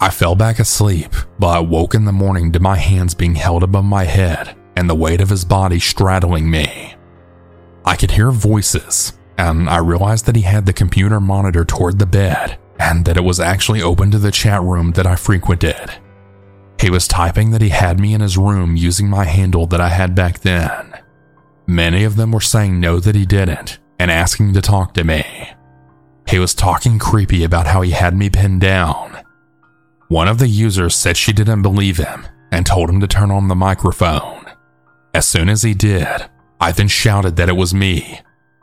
I 0.00 0.10
fell 0.10 0.34
back 0.34 0.58
asleep, 0.58 1.12
but 1.38 1.48
I 1.48 1.60
woke 1.60 1.94
in 1.94 2.04
the 2.04 2.12
morning 2.12 2.52
to 2.52 2.60
my 2.60 2.76
hands 2.76 3.14
being 3.14 3.34
held 3.34 3.62
above 3.62 3.84
my 3.84 4.04
head 4.04 4.56
and 4.76 4.88
the 4.88 4.94
weight 4.94 5.20
of 5.20 5.28
his 5.28 5.44
body 5.44 5.78
straddling 5.78 6.50
me. 6.50 6.94
I 7.84 7.96
could 7.96 8.12
hear 8.12 8.30
voices, 8.30 9.12
and 9.42 9.68
I 9.68 9.78
realized 9.78 10.26
that 10.26 10.36
he 10.36 10.42
had 10.42 10.66
the 10.66 10.72
computer 10.72 11.18
monitor 11.18 11.64
toward 11.64 11.98
the 11.98 12.06
bed 12.06 12.58
and 12.78 13.04
that 13.06 13.16
it 13.16 13.24
was 13.24 13.40
actually 13.40 13.82
open 13.82 14.12
to 14.12 14.18
the 14.18 14.30
chat 14.30 14.62
room 14.62 14.92
that 14.92 15.06
I 15.06 15.16
frequented. 15.16 15.90
He 16.80 16.90
was 16.90 17.08
typing 17.08 17.50
that 17.50 17.60
he 17.60 17.70
had 17.70 17.98
me 17.98 18.14
in 18.14 18.20
his 18.20 18.38
room 18.38 18.76
using 18.76 19.10
my 19.10 19.24
handle 19.24 19.66
that 19.66 19.80
I 19.80 19.88
had 19.88 20.14
back 20.14 20.40
then. 20.40 20.94
Many 21.66 22.04
of 22.04 22.14
them 22.14 22.30
were 22.30 22.40
saying 22.40 22.78
no 22.78 23.00
that 23.00 23.16
he 23.16 23.26
didn't 23.26 23.80
and 23.98 24.12
asking 24.12 24.52
to 24.52 24.62
talk 24.62 24.94
to 24.94 25.02
me. 25.02 25.24
He 26.28 26.38
was 26.38 26.54
talking 26.54 27.00
creepy 27.00 27.42
about 27.42 27.66
how 27.66 27.82
he 27.82 27.90
had 27.90 28.14
me 28.14 28.30
pinned 28.30 28.60
down. 28.60 29.24
One 30.06 30.28
of 30.28 30.38
the 30.38 30.48
users 30.48 30.94
said 30.94 31.16
she 31.16 31.32
didn't 31.32 31.62
believe 31.62 31.96
him 31.96 32.26
and 32.52 32.64
told 32.64 32.88
him 32.88 33.00
to 33.00 33.08
turn 33.08 33.32
on 33.32 33.48
the 33.48 33.56
microphone. 33.56 34.44
As 35.14 35.26
soon 35.26 35.48
as 35.48 35.62
he 35.62 35.74
did, 35.74 36.30
I 36.60 36.70
then 36.70 36.86
shouted 36.86 37.34
that 37.36 37.48
it 37.48 37.56
was 37.56 37.74
me 37.74 38.20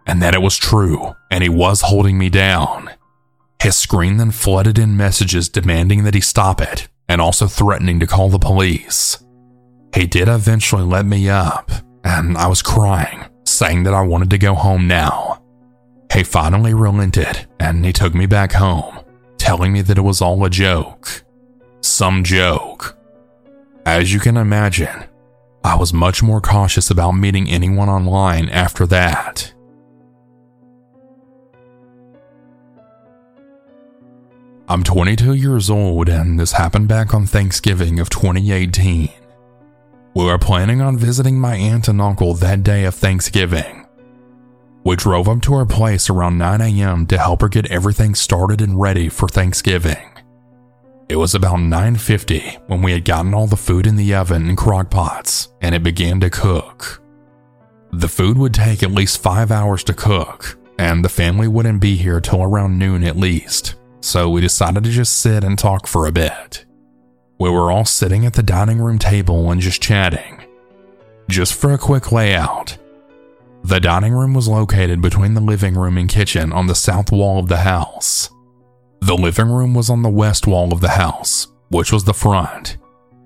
and 0.10 0.24
that 0.24 0.34
it 0.34 0.42
was 0.42 0.58
true 0.58 1.16
and 1.30 1.44
he 1.44 1.50
was 1.50 1.82
holding 1.82 2.18
me 2.18 2.30
down. 2.30 2.89
His 3.62 3.75
screen 3.75 4.18
then 4.18 4.32
flooded 4.32 4.80
in 4.80 4.98
messages 4.98 5.50
demanding 5.50 6.04
that 6.04 6.16
he 6.16 6.22
stop 6.22 6.60
it 6.60 6.88
and 7.08 7.22
also 7.22 7.46
threatening 7.46 8.00
to 8.00 8.08
call 8.08 8.30
the 8.30 8.39
police. 8.39 9.24
He 9.94 10.08
did 10.08 10.28
eventually 10.28 10.82
let 10.82 11.06
me 11.06 11.30
up, 11.30 11.70
and 12.04 12.38
I 12.38 12.48
was 12.48 12.63
crying, 12.63 13.25
saying 13.46 13.84
that 13.84 13.94
I 13.94 14.01
wanted 14.01 14.32
to 14.32 14.39
go 14.39 14.56
home 14.56 14.88
now. 14.88 15.44
He 16.12 16.24
finally 16.24 16.74
relented 16.74 17.48
and 17.60 17.86
he 17.86 17.94
took 17.94 18.16
me 18.16 18.25
back 18.25 18.54
home, 18.54 19.00
telling 19.38 19.72
me 19.72 19.84
that 19.84 20.00
it 20.00 20.01
was 20.01 20.24
all 20.24 20.44
a 20.44 20.50
joke. 20.50 21.24
Some 21.82 22.24
joke. 22.24 22.98
As 23.86 24.12
you 24.12 24.20
can 24.20 24.38
imagine, 24.38 25.04
I 25.63 25.75
was 25.75 25.94
much 25.94 26.24
more 26.24 26.42
cautious 26.42 26.89
about 26.89 27.12
meeting 27.12 27.48
anyone 27.48 27.89
online 27.89 28.50
after 28.50 28.88
that. 28.88 29.54
I'm 34.71 34.83
22 34.83 35.33
years 35.33 35.71
old, 35.71 36.09
and 36.09 36.39
this 36.39 36.51
happened 36.51 36.88
back 36.88 37.15
on 37.15 37.25
Thanksgiving 37.25 37.99
of 37.99 38.11
2018. 38.11 39.09
We 40.13 40.23
were 40.23 40.38
planning 40.38 40.79
on 40.79 40.95
visiting 40.95 41.39
my 41.39 41.55
aunt 41.55 41.88
and 41.88 41.99
uncle 41.99 42.35
that 42.35 42.61
day 42.61 42.85
of 42.85 42.93
Thanksgiving. 42.93 43.88
We 44.83 44.95
drove 44.95 45.27
up 45.27 45.41
to 45.41 45.55
her 45.55 45.65
place 45.65 46.07
around 46.07 46.38
9 46.38 46.61
a.m. 46.61 47.07
to 47.07 47.17
help 47.17 47.41
her 47.41 47.49
get 47.49 47.71
everything 47.71 48.13
started 48.13 48.61
and 48.61 48.79
ready 48.79 49.09
for 49.09 49.27
Thanksgiving. 49.27 50.07
It 51.09 51.15
was 51.15 51.33
about 51.33 51.57
9:50 51.57 52.59
when 52.67 52.83
we 52.83 52.91
had 52.91 53.05
gotten 53.05 53.33
all 53.33 53.47
the 53.47 53.57
food 53.57 53.88
in 53.88 53.95
the 53.95 54.13
oven 54.13 54.49
and 54.49 54.55
crock 54.55 54.91
pots 54.91 55.47
and 55.61 55.73
it 55.73 55.81
began 55.81 56.19
to 56.19 56.29
cook. 56.29 57.01
The 57.91 58.07
food 58.07 58.38
would 58.38 58.53
take 58.53 58.83
at 58.83 58.91
least 58.91 59.23
5 59.23 59.51
hours 59.51 59.83
to 59.85 59.95
cook, 59.95 60.59
and 60.77 61.03
the 61.03 61.09
family 61.09 61.47
wouldn't 61.47 61.81
be 61.81 61.95
here 61.95 62.21
till 62.21 62.43
around 62.43 62.77
noon 62.77 63.03
at 63.03 63.17
least. 63.17 63.73
So 64.01 64.29
we 64.29 64.41
decided 64.41 64.84
to 64.84 64.91
just 64.91 65.18
sit 65.18 65.44
and 65.44 65.58
talk 65.58 65.88
for 65.88 66.06
a 66.06 66.12
bit. 66.12 66.65
We 67.39 67.50
were 67.50 67.72
all 67.72 67.86
sitting 67.86 68.25
at 68.25 68.34
the 68.34 68.44
dining 68.44 68.79
room 68.79 69.00
table 69.00 69.51
and 69.51 69.62
just 69.62 69.82
chatting. 69.82 70.44
Just 71.29 71.53
for 71.53 71.72
a 71.72 71.77
quick 71.77 72.12
layout, 72.12 72.77
the 73.63 73.79
dining 73.79 74.13
room 74.13 74.34
was 74.34 74.48
located 74.48 75.01
between 75.01 75.34
the 75.34 75.41
living 75.41 75.75
room 75.75 75.98
and 75.98 76.10
kitchen 76.10 76.53
on 76.53 76.68
the 76.68 76.75
south 76.75 77.12
wall 77.12 77.39
of 77.39 77.50
the 77.50 77.58
house. 77.58 78.29
The 79.01 79.15
living 79.15 79.50
room 79.50 79.74
was 79.74 79.89
on 79.89 80.01
the 80.01 80.10
west 80.10 80.48
wall 80.48 80.74
of 80.74 80.82
the 80.82 80.89
house, 80.89 81.48
which 81.70 81.91
was 81.91 82.06
the 82.06 82.13
front, 82.13 82.77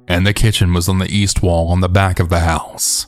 and 0.07 0.25
the 0.25 0.33
kitchen 0.33 0.73
was 0.73 0.89
on 0.89 0.99
the 0.99 1.11
east 1.11 1.41
wall 1.41 1.69
on 1.69 1.81
the 1.81 1.89
back 1.89 2.19
of 2.19 2.29
the 2.29 2.41
house. 2.41 3.07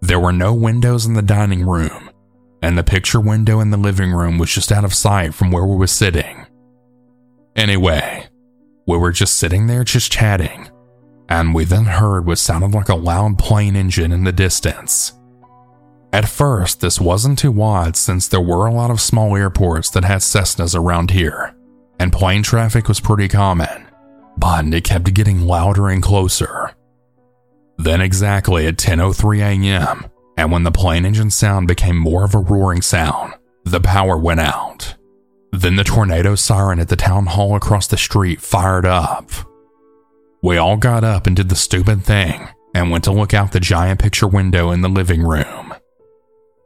There 0.00 0.20
were 0.20 0.32
no 0.32 0.52
windows 0.52 1.06
in 1.06 1.14
the 1.14 1.22
dining 1.22 1.66
room, 1.66 2.10
and 2.62 2.76
the 2.76 2.84
picture 2.84 3.20
window 3.20 3.60
in 3.60 3.70
the 3.70 3.76
living 3.76 4.12
room 4.12 4.38
was 4.38 4.50
just 4.50 4.70
out 4.70 4.84
of 4.84 4.94
sight 4.94 5.34
from 5.34 5.50
where 5.50 5.64
we 5.64 5.76
were 5.76 5.86
sitting. 5.86 6.43
Anyway, 7.56 8.26
we 8.86 8.98
were 8.98 9.12
just 9.12 9.36
sitting 9.36 9.66
there 9.66 9.84
just 9.84 10.10
chatting, 10.10 10.68
and 11.28 11.54
we 11.54 11.64
then 11.64 11.84
heard 11.84 12.26
what 12.26 12.38
sounded 12.38 12.72
like 12.72 12.88
a 12.88 12.94
loud 12.94 13.38
plane 13.38 13.76
engine 13.76 14.12
in 14.12 14.24
the 14.24 14.32
distance. 14.32 15.12
At 16.12 16.28
first, 16.28 16.80
this 16.80 17.00
wasn't 17.00 17.38
too 17.38 17.60
odd 17.62 17.96
since 17.96 18.28
there 18.28 18.40
were 18.40 18.66
a 18.66 18.72
lot 18.72 18.90
of 18.90 19.00
small 19.00 19.36
airports 19.36 19.90
that 19.90 20.04
had 20.04 20.20
Cessnas 20.20 20.74
around 20.76 21.10
here, 21.10 21.54
and 21.98 22.12
plane 22.12 22.42
traffic 22.42 22.88
was 22.88 23.00
pretty 23.00 23.28
common, 23.28 23.86
but 24.36 24.66
it 24.72 24.84
kept 24.84 25.14
getting 25.14 25.42
louder 25.42 25.88
and 25.88 26.02
closer. 26.02 26.72
Then 27.78 28.00
exactly 28.00 28.66
at 28.66 28.76
10:03 28.76 29.40
a.m., 29.40 30.06
and 30.36 30.50
when 30.50 30.64
the 30.64 30.72
plane 30.72 31.04
engine 31.04 31.30
sound 31.30 31.68
became 31.68 31.96
more 31.96 32.24
of 32.24 32.34
a 32.34 32.38
roaring 32.38 32.82
sound, 32.82 33.34
the 33.64 33.80
power 33.80 34.16
went 34.16 34.40
out. 34.40 34.94
Then 35.56 35.76
the 35.76 35.84
tornado 35.84 36.34
siren 36.34 36.80
at 36.80 36.88
the 36.88 36.96
town 36.96 37.26
hall 37.26 37.54
across 37.54 37.86
the 37.86 37.96
street 37.96 38.40
fired 38.40 38.84
up. 38.84 39.30
We 40.42 40.56
all 40.56 40.76
got 40.76 41.04
up 41.04 41.28
and 41.28 41.36
did 41.36 41.48
the 41.48 41.54
stupid 41.54 42.02
thing 42.02 42.48
and 42.74 42.90
went 42.90 43.04
to 43.04 43.12
look 43.12 43.32
out 43.32 43.52
the 43.52 43.60
giant 43.60 44.00
picture 44.00 44.26
window 44.26 44.72
in 44.72 44.80
the 44.80 44.88
living 44.88 45.22
room. 45.22 45.72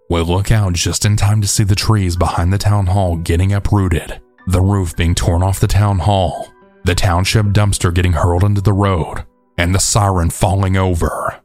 We 0.08 0.22
look 0.22 0.50
out 0.50 0.72
just 0.72 1.04
in 1.04 1.16
time 1.16 1.42
to 1.42 1.46
see 1.46 1.64
the 1.64 1.74
trees 1.74 2.16
behind 2.16 2.50
the 2.50 2.56
town 2.56 2.86
hall 2.86 3.16
getting 3.16 3.52
uprooted, 3.52 4.22
the 4.46 4.62
roof 4.62 4.96
being 4.96 5.14
torn 5.14 5.42
off 5.42 5.60
the 5.60 5.66
town 5.66 5.98
hall, 5.98 6.48
the 6.84 6.94
township 6.94 7.44
dumpster 7.48 7.92
getting 7.92 8.12
hurled 8.14 8.42
into 8.42 8.62
the 8.62 8.72
road, 8.72 9.26
and 9.58 9.74
the 9.74 9.80
siren 9.80 10.30
falling 10.30 10.78
over. 10.78 11.38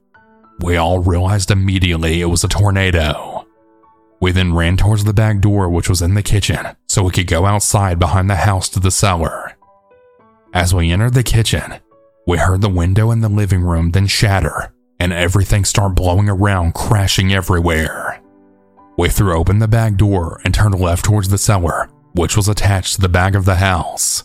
We 0.61 0.77
all 0.77 0.99
realized 0.99 1.51
immediately 1.51 2.21
it 2.21 2.27
was 2.27 2.45
a 2.45 2.47
tornado. 2.47 3.32
We 4.23 4.31
then 4.31 4.53
ran 4.53 4.77
towards 4.77 5.03
the 5.03 5.11
back 5.11 5.41
door, 5.41 5.67
which 5.67 5.89
was 5.89 6.01
in 6.01 6.13
the 6.13 6.23
kitchen, 6.23 6.77
so 6.87 7.03
we 7.03 7.11
could 7.11 7.27
go 7.27 7.45
outside 7.45 7.99
behind 7.99 8.29
the 8.29 8.37
house 8.37 8.69
to 8.69 8.79
the 8.79 8.89
cellar. 8.89 9.57
As 10.53 10.73
we 10.73 10.93
entered 10.93 11.13
the 11.13 11.23
kitchen, 11.23 11.81
we 12.25 12.37
heard 12.37 12.61
the 12.61 12.69
window 12.69 13.11
in 13.11 13.19
the 13.19 13.27
living 13.27 13.63
room 13.63 13.91
then 13.91 14.07
shatter 14.07 14.73
and 14.97 15.11
everything 15.11 15.65
start 15.65 15.95
blowing 15.95 16.29
around, 16.29 16.73
crashing 16.73 17.33
everywhere. 17.33 18.21
We 18.97 19.09
threw 19.09 19.37
open 19.37 19.59
the 19.59 19.67
back 19.67 19.97
door 19.97 20.39
and 20.45 20.53
turned 20.53 20.79
left 20.79 21.03
towards 21.03 21.27
the 21.27 21.37
cellar, 21.37 21.89
which 22.13 22.37
was 22.37 22.47
attached 22.47 22.95
to 22.95 23.01
the 23.01 23.09
back 23.09 23.35
of 23.35 23.43
the 23.43 23.55
house. 23.55 24.23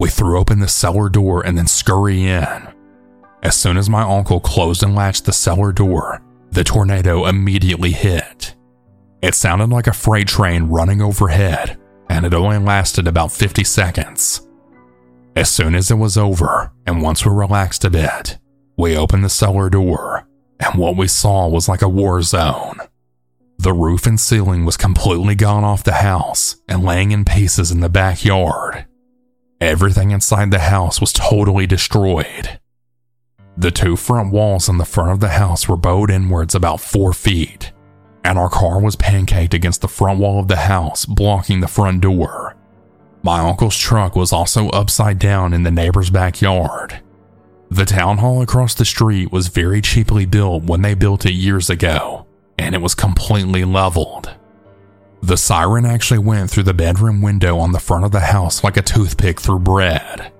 We 0.00 0.08
threw 0.08 0.40
open 0.40 0.58
the 0.58 0.66
cellar 0.66 1.08
door 1.08 1.46
and 1.46 1.56
then 1.56 1.68
scurry 1.68 2.24
in. 2.24 2.66
As 3.44 3.54
soon 3.54 3.76
as 3.76 3.88
my 3.88 4.02
uncle 4.02 4.40
closed 4.40 4.82
and 4.82 4.96
latched 4.96 5.24
the 5.24 5.32
cellar 5.32 5.70
door, 5.70 6.20
the 6.50 6.64
tornado 6.64 7.26
immediately 7.26 7.92
hit. 7.92 8.56
It 9.22 9.34
sounded 9.34 9.68
like 9.68 9.86
a 9.86 9.92
freight 9.92 10.28
train 10.28 10.64
running 10.64 11.02
overhead, 11.02 11.78
and 12.08 12.24
it 12.24 12.32
only 12.32 12.58
lasted 12.58 13.06
about 13.06 13.32
50 13.32 13.64
seconds. 13.64 14.46
As 15.36 15.50
soon 15.50 15.74
as 15.74 15.90
it 15.90 15.96
was 15.96 16.16
over, 16.16 16.72
and 16.86 17.02
once 17.02 17.24
we 17.24 17.32
relaxed 17.32 17.84
a 17.84 17.90
bit, 17.90 18.38
we 18.76 18.96
opened 18.96 19.24
the 19.24 19.28
cellar 19.28 19.68
door, 19.68 20.26
and 20.58 20.74
what 20.74 20.96
we 20.96 21.06
saw 21.06 21.48
was 21.48 21.68
like 21.68 21.82
a 21.82 21.88
war 21.88 22.22
zone. 22.22 22.78
The 23.58 23.74
roof 23.74 24.06
and 24.06 24.18
ceiling 24.18 24.64
was 24.64 24.78
completely 24.78 25.34
gone 25.34 25.64
off 25.64 25.84
the 25.84 25.92
house 25.92 26.56
and 26.66 26.82
laying 26.82 27.10
in 27.10 27.26
pieces 27.26 27.70
in 27.70 27.80
the 27.80 27.90
backyard. 27.90 28.86
Everything 29.60 30.12
inside 30.12 30.50
the 30.50 30.60
house 30.60 30.98
was 30.98 31.12
totally 31.12 31.66
destroyed. 31.66 32.58
The 33.58 33.70
two 33.70 33.96
front 33.96 34.32
walls 34.32 34.70
in 34.70 34.78
the 34.78 34.86
front 34.86 35.10
of 35.10 35.20
the 35.20 35.28
house 35.28 35.68
were 35.68 35.76
bowed 35.76 36.10
inwards 36.10 36.54
about 36.54 36.80
four 36.80 37.12
feet, 37.12 37.70
and 38.24 38.38
our 38.38 38.48
car 38.48 38.80
was 38.80 38.96
pancaked 38.96 39.54
against 39.54 39.80
the 39.80 39.88
front 39.88 40.18
wall 40.18 40.40
of 40.40 40.48
the 40.48 40.56
house, 40.56 41.06
blocking 41.06 41.60
the 41.60 41.68
front 41.68 42.00
door. 42.00 42.56
My 43.22 43.40
uncle's 43.40 43.76
truck 43.76 44.16
was 44.16 44.32
also 44.32 44.68
upside 44.70 45.18
down 45.18 45.52
in 45.52 45.62
the 45.62 45.70
neighbor's 45.70 46.10
backyard. 46.10 47.00
The 47.70 47.84
town 47.84 48.18
hall 48.18 48.42
across 48.42 48.74
the 48.74 48.84
street 48.84 49.30
was 49.30 49.48
very 49.48 49.80
cheaply 49.80 50.26
built 50.26 50.64
when 50.64 50.82
they 50.82 50.94
built 50.94 51.26
it 51.26 51.32
years 51.32 51.70
ago, 51.70 52.26
and 52.58 52.74
it 52.74 52.80
was 52.80 52.94
completely 52.94 53.64
leveled. 53.64 54.30
The 55.22 55.36
siren 55.36 55.84
actually 55.84 56.18
went 56.18 56.50
through 56.50 56.62
the 56.62 56.74
bedroom 56.74 57.20
window 57.20 57.58
on 57.58 57.72
the 57.72 57.78
front 57.78 58.04
of 58.04 58.10
the 58.10 58.20
house 58.20 58.64
like 58.64 58.76
a 58.76 58.82
toothpick 58.82 59.40
through 59.40 59.60
bread. 59.60 60.32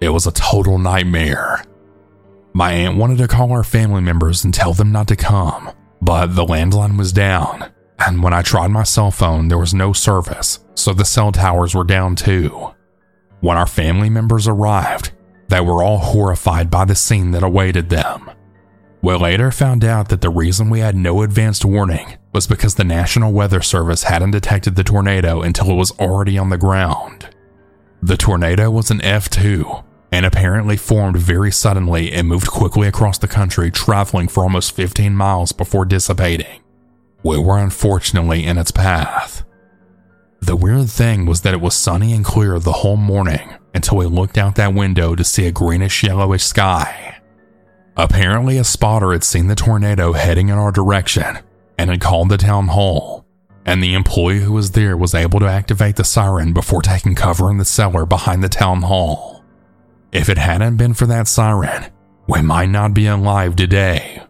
It 0.00 0.08
was 0.08 0.26
a 0.26 0.32
total 0.32 0.78
nightmare. 0.78 1.64
My 2.52 2.72
aunt 2.72 2.98
wanted 2.98 3.18
to 3.18 3.28
call 3.28 3.52
our 3.52 3.64
family 3.64 4.02
members 4.02 4.44
and 4.44 4.52
tell 4.52 4.74
them 4.74 4.92
not 4.92 5.08
to 5.08 5.16
come, 5.16 5.70
but 6.04 6.36
the 6.36 6.44
landline 6.44 6.98
was 6.98 7.12
down, 7.12 7.72
and 7.98 8.22
when 8.22 8.34
I 8.34 8.42
tried 8.42 8.68
my 8.68 8.82
cell 8.82 9.10
phone, 9.10 9.48
there 9.48 9.58
was 9.58 9.72
no 9.72 9.94
service, 9.94 10.58
so 10.74 10.92
the 10.92 11.04
cell 11.04 11.32
towers 11.32 11.74
were 11.74 11.84
down 11.84 12.14
too. 12.14 12.74
When 13.40 13.56
our 13.56 13.66
family 13.66 14.10
members 14.10 14.46
arrived, 14.46 15.12
they 15.48 15.62
were 15.62 15.82
all 15.82 15.96
horrified 15.98 16.70
by 16.70 16.84
the 16.84 16.94
scene 16.94 17.30
that 17.30 17.42
awaited 17.42 17.88
them. 17.88 18.30
We 19.00 19.14
later 19.14 19.50
found 19.50 19.82
out 19.82 20.10
that 20.10 20.20
the 20.20 20.28
reason 20.28 20.68
we 20.68 20.80
had 20.80 20.94
no 20.94 21.22
advanced 21.22 21.64
warning 21.64 22.18
was 22.34 22.46
because 22.46 22.74
the 22.74 22.84
National 22.84 23.32
Weather 23.32 23.62
Service 23.62 24.02
hadn't 24.02 24.32
detected 24.32 24.76
the 24.76 24.84
tornado 24.84 25.40
until 25.40 25.70
it 25.70 25.74
was 25.74 25.90
already 25.92 26.36
on 26.36 26.50
the 26.50 26.58
ground. 26.58 27.30
The 28.02 28.18
tornado 28.18 28.70
was 28.70 28.90
an 28.90 29.00
F2 29.00 29.84
and 30.12 30.24
apparently 30.24 30.76
formed 30.76 31.16
very 31.16 31.50
suddenly 31.50 32.12
and 32.12 32.28
moved 32.28 32.46
quickly 32.48 32.86
across 32.86 33.18
the 33.18 33.28
country, 33.28 33.70
traveling 33.70 34.28
for 34.28 34.42
almost 34.42 34.76
15 34.76 35.14
miles 35.14 35.52
before 35.52 35.84
dissipating. 35.84 36.60
We 37.22 37.38
were 37.38 37.58
unfortunately 37.58 38.44
in 38.44 38.58
its 38.58 38.70
path. 38.70 39.44
The 40.40 40.56
weird 40.56 40.90
thing 40.90 41.24
was 41.24 41.40
that 41.40 41.54
it 41.54 41.60
was 41.60 41.74
sunny 41.74 42.12
and 42.12 42.24
clear 42.24 42.58
the 42.58 42.72
whole 42.72 42.98
morning 42.98 43.54
until 43.74 43.98
we 43.98 44.06
looked 44.06 44.36
out 44.36 44.56
that 44.56 44.74
window 44.74 45.14
to 45.14 45.24
see 45.24 45.46
a 45.46 45.52
greenish 45.52 46.02
yellowish 46.02 46.44
sky. 46.44 47.16
Apparently, 47.96 48.58
a 48.58 48.64
spotter 48.64 49.12
had 49.12 49.24
seen 49.24 49.46
the 49.46 49.54
tornado 49.54 50.12
heading 50.12 50.48
in 50.48 50.58
our 50.58 50.72
direction 50.72 51.38
and 51.78 51.90
had 51.90 52.00
called 52.00 52.28
the 52.28 52.36
town 52.36 52.68
hall, 52.68 53.24
and 53.64 53.82
the 53.82 53.94
employee 53.94 54.40
who 54.40 54.52
was 54.52 54.72
there 54.72 54.96
was 54.96 55.14
able 55.14 55.40
to 55.40 55.46
activate 55.46 55.96
the 55.96 56.04
siren 56.04 56.52
before 56.52 56.82
taking 56.82 57.14
cover 57.14 57.50
in 57.50 57.58
the 57.58 57.64
cellar 57.64 58.04
behind 58.04 58.42
the 58.42 58.48
town 58.48 58.82
hall. 58.82 59.43
If 60.14 60.28
it 60.28 60.38
hadn't 60.38 60.76
been 60.76 60.94
for 60.94 61.06
that 61.06 61.26
siren, 61.26 61.86
we 62.28 62.40
might 62.40 62.68
not 62.68 62.94
be 62.94 63.08
alive 63.08 63.56
today. 63.56 64.22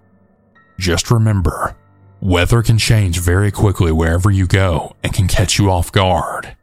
Just 0.79 1.11
remember, 1.11 1.77
weather 2.23 2.63
can 2.63 2.79
change 2.79 3.19
very 3.19 3.53
quickly 3.53 3.93
wherever 3.93 4.31
you 4.31 4.47
go 4.47 4.97
and 5.05 5.13
can 5.13 5.29
catch 5.29 5.59
you 5.59 5.71
off 5.71 5.93
guard. 5.93 6.57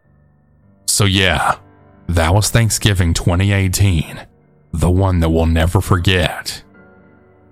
So, 0.88 1.06
yeah, 1.06 1.60
that 2.10 2.34
was 2.34 2.50
Thanksgiving 2.50 3.14
2018, 3.14 4.26
the 4.74 4.90
one 4.90 5.20
that 5.20 5.30
we'll 5.30 5.46
never 5.46 5.82
forget. 5.82 6.64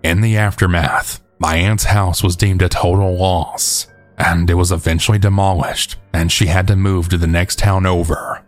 In 0.02 0.22
the 0.22 0.38
aftermath, 0.38 1.22
my 1.38 1.56
aunt's 1.56 1.84
house 1.84 2.24
was 2.24 2.36
deemed 2.36 2.64
a 2.64 2.70
total 2.70 3.16
loss, 3.16 3.86
and 4.18 4.50
it 4.50 4.56
was 4.56 4.72
eventually 4.72 5.20
demolished, 5.20 5.98
and 6.14 6.32
she 6.32 6.48
had 6.48 6.66
to 6.66 6.76
move 6.76 7.10
to 7.10 7.18
the 7.20 7.28
next 7.28 7.60
town 7.60 7.86
over. 7.86 8.44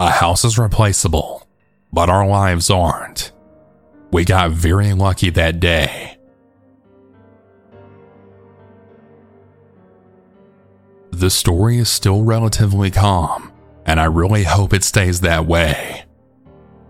A 0.00 0.10
house 0.10 0.44
is 0.44 0.58
replaceable, 0.58 1.41
but 1.92 2.08
our 2.08 2.26
lives 2.26 2.70
aren't. 2.70 3.32
We 4.10 4.24
got 4.24 4.50
very 4.50 4.92
lucky 4.92 5.30
that 5.30 5.60
day. 5.60 6.18
The 11.10 11.30
story 11.30 11.78
is 11.78 11.88
still 11.88 12.24
relatively 12.24 12.90
calm, 12.90 13.52
and 13.86 14.00
I 14.00 14.04
really 14.06 14.44
hope 14.44 14.72
it 14.72 14.82
stays 14.82 15.20
that 15.20 15.46
way. 15.46 16.04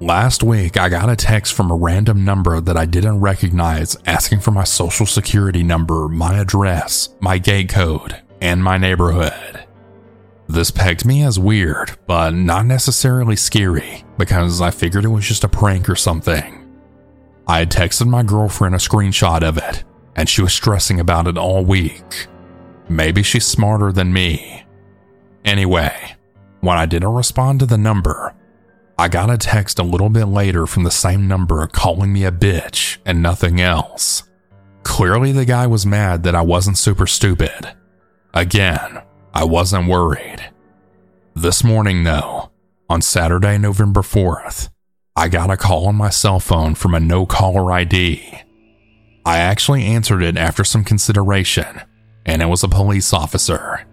Last 0.00 0.42
week, 0.42 0.76
I 0.76 0.88
got 0.88 1.10
a 1.10 1.16
text 1.16 1.54
from 1.54 1.70
a 1.70 1.76
random 1.76 2.24
number 2.24 2.60
that 2.60 2.76
I 2.76 2.86
didn't 2.86 3.20
recognize 3.20 3.96
asking 4.06 4.40
for 4.40 4.50
my 4.50 4.64
social 4.64 5.06
security 5.06 5.62
number, 5.62 6.08
my 6.08 6.38
address, 6.38 7.10
my 7.20 7.38
gate 7.38 7.68
code, 7.68 8.20
and 8.40 8.64
my 8.64 8.78
neighborhood. 8.78 9.61
This 10.48 10.70
pegged 10.70 11.04
me 11.04 11.22
as 11.22 11.38
weird, 11.38 11.96
but 12.06 12.34
not 12.34 12.66
necessarily 12.66 13.36
scary 13.36 14.04
because 14.18 14.60
I 14.60 14.70
figured 14.70 15.04
it 15.04 15.08
was 15.08 15.26
just 15.26 15.44
a 15.44 15.48
prank 15.48 15.88
or 15.88 15.96
something. 15.96 16.58
I 17.46 17.60
had 17.60 17.70
texted 17.70 18.06
my 18.06 18.22
girlfriend 18.22 18.74
a 18.74 18.78
screenshot 18.78 19.42
of 19.42 19.56
it, 19.56 19.84
and 20.14 20.28
she 20.28 20.42
was 20.42 20.52
stressing 20.52 21.00
about 21.00 21.26
it 21.26 21.38
all 21.38 21.64
week. 21.64 22.28
Maybe 22.88 23.22
she's 23.22 23.46
smarter 23.46 23.92
than 23.92 24.12
me. 24.12 24.64
Anyway, 25.44 26.16
when 26.60 26.78
I 26.78 26.86
didn't 26.86 27.14
respond 27.14 27.60
to 27.60 27.66
the 27.66 27.78
number, 27.78 28.34
I 28.98 29.08
got 29.08 29.30
a 29.30 29.38
text 29.38 29.78
a 29.78 29.84
little 29.84 30.10
bit 30.10 30.26
later 30.26 30.66
from 30.66 30.84
the 30.84 30.90
same 30.90 31.26
number 31.26 31.66
calling 31.66 32.12
me 32.12 32.24
a 32.24 32.30
bitch 32.30 32.98
and 33.04 33.22
nothing 33.22 33.60
else. 33.60 34.24
Clearly, 34.82 35.32
the 35.32 35.44
guy 35.44 35.66
was 35.66 35.86
mad 35.86 36.22
that 36.24 36.34
I 36.34 36.42
wasn't 36.42 36.78
super 36.78 37.06
stupid. 37.06 37.72
Again, 38.34 39.02
I 39.34 39.44
wasn't 39.44 39.88
worried. 39.88 40.50
This 41.34 41.64
morning, 41.64 42.04
though, 42.04 42.50
on 42.90 43.00
Saturday, 43.00 43.56
November 43.56 44.02
4th, 44.02 44.68
I 45.16 45.28
got 45.28 45.50
a 45.50 45.56
call 45.56 45.86
on 45.86 45.94
my 45.94 46.10
cell 46.10 46.38
phone 46.38 46.74
from 46.74 46.94
a 46.94 47.00
no 47.00 47.24
caller 47.24 47.72
ID. 47.72 48.40
I 49.24 49.38
actually 49.38 49.84
answered 49.84 50.22
it 50.22 50.36
after 50.36 50.64
some 50.64 50.84
consideration, 50.84 51.80
and 52.26 52.42
it 52.42 52.46
was 52.46 52.62
a 52.62 52.68
police 52.68 53.14
officer. 53.14 53.86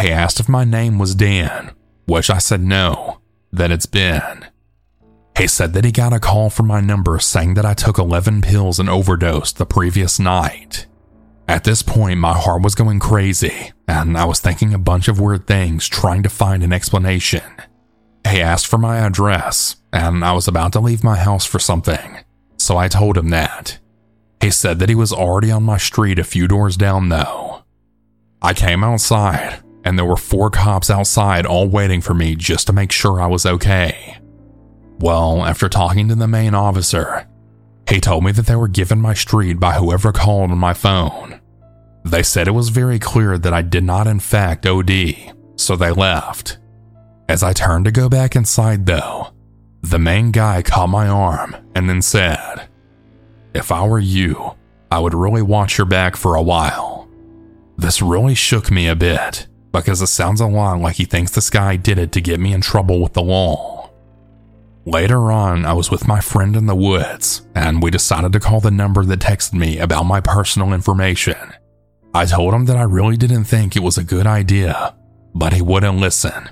He 0.00 0.10
asked 0.10 0.40
if 0.40 0.48
my 0.48 0.64
name 0.64 0.98
was 0.98 1.14
Dan, 1.14 1.72
which 2.06 2.30
I 2.30 2.38
said 2.38 2.62
no, 2.62 3.20
that 3.52 3.70
it's 3.70 3.86
Ben. 3.86 4.46
He 5.36 5.46
said 5.46 5.74
that 5.74 5.84
he 5.84 5.92
got 5.92 6.14
a 6.14 6.20
call 6.20 6.48
from 6.48 6.68
my 6.68 6.80
number 6.80 7.18
saying 7.18 7.54
that 7.54 7.66
I 7.66 7.74
took 7.74 7.98
11 7.98 8.40
pills 8.40 8.78
and 8.78 8.88
overdosed 8.88 9.58
the 9.58 9.66
previous 9.66 10.18
night. 10.18 10.86
At 11.46 11.64
this 11.64 11.82
point, 11.82 12.18
my 12.18 12.32
heart 12.32 12.62
was 12.62 12.74
going 12.74 13.00
crazy, 13.00 13.72
and 13.86 14.16
I 14.16 14.24
was 14.24 14.40
thinking 14.40 14.72
a 14.72 14.78
bunch 14.78 15.08
of 15.08 15.20
weird 15.20 15.46
things, 15.46 15.88
trying 15.88 16.22
to 16.22 16.28
find 16.28 16.62
an 16.62 16.72
explanation. 16.72 17.42
He 18.28 18.40
asked 18.40 18.66
for 18.66 18.78
my 18.78 18.98
address, 18.98 19.76
and 19.92 20.24
I 20.24 20.32
was 20.32 20.48
about 20.48 20.72
to 20.72 20.80
leave 20.80 21.04
my 21.04 21.16
house 21.16 21.44
for 21.44 21.58
something, 21.58 22.18
so 22.56 22.78
I 22.78 22.88
told 22.88 23.18
him 23.18 23.28
that. 23.28 23.78
He 24.40 24.50
said 24.50 24.78
that 24.78 24.88
he 24.88 24.94
was 24.94 25.12
already 25.12 25.50
on 25.50 25.62
my 25.62 25.76
street 25.76 26.18
a 26.18 26.24
few 26.24 26.48
doors 26.48 26.76
down, 26.76 27.10
though. 27.10 27.62
I 28.40 28.54
came 28.54 28.82
outside, 28.82 29.62
and 29.84 29.98
there 29.98 30.06
were 30.06 30.16
four 30.16 30.50
cops 30.50 30.90
outside 30.90 31.44
all 31.44 31.68
waiting 31.68 32.00
for 32.00 32.14
me 32.14 32.36
just 32.36 32.66
to 32.66 32.72
make 32.72 32.90
sure 32.90 33.20
I 33.20 33.26
was 33.26 33.44
okay. 33.46 34.16
Well, 34.98 35.44
after 35.44 35.68
talking 35.68 36.08
to 36.08 36.14
the 36.14 36.28
main 36.28 36.54
officer, 36.54 37.26
he 37.88 38.00
told 38.00 38.24
me 38.24 38.32
that 38.32 38.46
they 38.46 38.56
were 38.56 38.68
given 38.68 39.00
my 39.00 39.14
street 39.14 39.60
by 39.60 39.74
whoever 39.74 40.12
called 40.12 40.50
on 40.50 40.58
my 40.58 40.74
phone. 40.74 41.40
They 42.04 42.22
said 42.22 42.48
it 42.48 42.52
was 42.52 42.68
very 42.68 42.98
clear 42.98 43.38
that 43.38 43.54
I 43.54 43.62
did 43.62 43.84
not, 43.84 44.06
in 44.06 44.20
fact, 44.20 44.66
OD, 44.66 44.90
so 45.56 45.76
they 45.76 45.90
left. 45.90 46.58
As 47.28 47.42
I 47.42 47.52
turned 47.52 47.86
to 47.86 47.90
go 47.90 48.08
back 48.08 48.36
inside, 48.36 48.86
though, 48.86 49.28
the 49.82 49.98
main 49.98 50.30
guy 50.30 50.62
caught 50.62 50.88
my 50.88 51.08
arm 51.08 51.56
and 51.74 51.88
then 51.88 52.02
said, 52.02 52.68
If 53.54 53.72
I 53.72 53.86
were 53.86 53.98
you, 53.98 54.54
I 54.90 54.98
would 54.98 55.14
really 55.14 55.42
watch 55.42 55.78
your 55.78 55.86
back 55.86 56.16
for 56.16 56.34
a 56.34 56.42
while. 56.42 57.08
This 57.76 58.02
really 58.02 58.34
shook 58.34 58.70
me 58.70 58.86
a 58.86 58.94
bit 58.94 59.46
because 59.72 60.00
it 60.00 60.06
sounds 60.06 60.40
a 60.40 60.46
lot 60.46 60.80
like 60.80 60.96
he 60.96 61.04
thinks 61.04 61.32
this 61.32 61.50
guy 61.50 61.76
did 61.76 61.98
it 61.98 62.12
to 62.12 62.20
get 62.20 62.38
me 62.38 62.52
in 62.52 62.60
trouble 62.60 63.00
with 63.00 63.14
the 63.14 63.22
law. 63.22 63.73
Later 64.86 65.32
on, 65.32 65.64
I 65.64 65.72
was 65.72 65.90
with 65.90 66.06
my 66.06 66.20
friend 66.20 66.54
in 66.54 66.66
the 66.66 66.74
woods, 66.74 67.46
and 67.54 67.82
we 67.82 67.90
decided 67.90 68.34
to 68.34 68.40
call 68.40 68.60
the 68.60 68.70
number 68.70 69.02
that 69.04 69.18
texted 69.20 69.54
me 69.54 69.78
about 69.78 70.04
my 70.04 70.20
personal 70.20 70.74
information. 70.74 71.54
I 72.12 72.26
told 72.26 72.52
him 72.52 72.66
that 72.66 72.76
I 72.76 72.82
really 72.82 73.16
didn't 73.16 73.44
think 73.44 73.76
it 73.76 73.82
was 73.82 73.96
a 73.96 74.04
good 74.04 74.26
idea, 74.26 74.94
but 75.34 75.54
he 75.54 75.62
wouldn't 75.62 75.98
listen. 75.98 76.50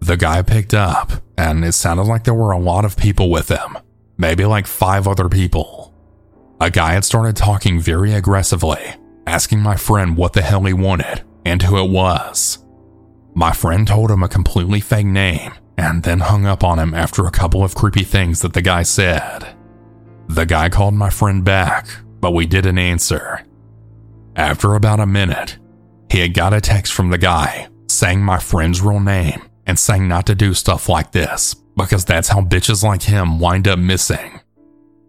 The 0.00 0.18
guy 0.18 0.42
picked 0.42 0.74
up, 0.74 1.12
and 1.38 1.64
it 1.64 1.72
sounded 1.72 2.02
like 2.02 2.24
there 2.24 2.34
were 2.34 2.52
a 2.52 2.58
lot 2.58 2.84
of 2.84 2.98
people 2.98 3.30
with 3.30 3.48
him, 3.48 3.78
maybe 4.18 4.44
like 4.44 4.66
five 4.66 5.08
other 5.08 5.30
people. 5.30 5.94
A 6.60 6.70
guy 6.70 6.92
had 6.92 7.06
started 7.06 7.36
talking 7.36 7.80
very 7.80 8.12
aggressively, 8.12 8.84
asking 9.26 9.60
my 9.60 9.76
friend 9.76 10.14
what 10.14 10.34
the 10.34 10.42
hell 10.42 10.64
he 10.64 10.74
wanted 10.74 11.22
and 11.46 11.62
who 11.62 11.82
it 11.82 11.90
was. 11.90 12.58
My 13.34 13.52
friend 13.52 13.88
told 13.88 14.10
him 14.10 14.22
a 14.22 14.28
completely 14.28 14.80
fake 14.80 15.06
name 15.06 15.52
and 15.80 16.02
then 16.02 16.20
hung 16.20 16.44
up 16.44 16.62
on 16.62 16.78
him 16.78 16.92
after 16.92 17.24
a 17.24 17.30
couple 17.30 17.64
of 17.64 17.74
creepy 17.74 18.04
things 18.04 18.40
that 18.40 18.52
the 18.52 18.60
guy 18.60 18.82
said. 18.82 19.56
The 20.28 20.44
guy 20.44 20.68
called 20.68 20.92
my 20.92 21.08
friend 21.08 21.42
back, 21.42 21.88
but 22.20 22.32
we 22.32 22.44
didn't 22.44 22.76
answer. 22.76 23.46
After 24.36 24.74
about 24.74 25.00
a 25.00 25.06
minute, 25.06 25.56
he 26.10 26.18
had 26.18 26.34
got 26.34 26.52
a 26.52 26.60
text 26.60 26.92
from 26.92 27.08
the 27.08 27.16
guy 27.16 27.68
saying 27.88 28.20
my 28.20 28.38
friend's 28.38 28.82
real 28.82 29.00
name 29.00 29.40
and 29.66 29.78
saying 29.78 30.06
not 30.06 30.26
to 30.26 30.34
do 30.34 30.52
stuff 30.52 30.86
like 30.86 31.12
this 31.12 31.54
because 31.76 32.04
that's 32.04 32.28
how 32.28 32.42
bitches 32.42 32.84
like 32.84 33.02
him 33.02 33.40
wind 33.40 33.66
up 33.66 33.78
missing. 33.78 34.38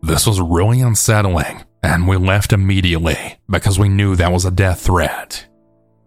This 0.02 0.26
was 0.26 0.40
really 0.40 0.80
unsettling, 0.80 1.66
and 1.84 2.08
we 2.08 2.16
left 2.16 2.54
immediately 2.54 3.40
because 3.50 3.78
we 3.78 3.90
knew 3.90 4.16
that 4.16 4.32
was 4.32 4.46
a 4.46 4.52
death 4.52 4.80
threat. 4.80 5.48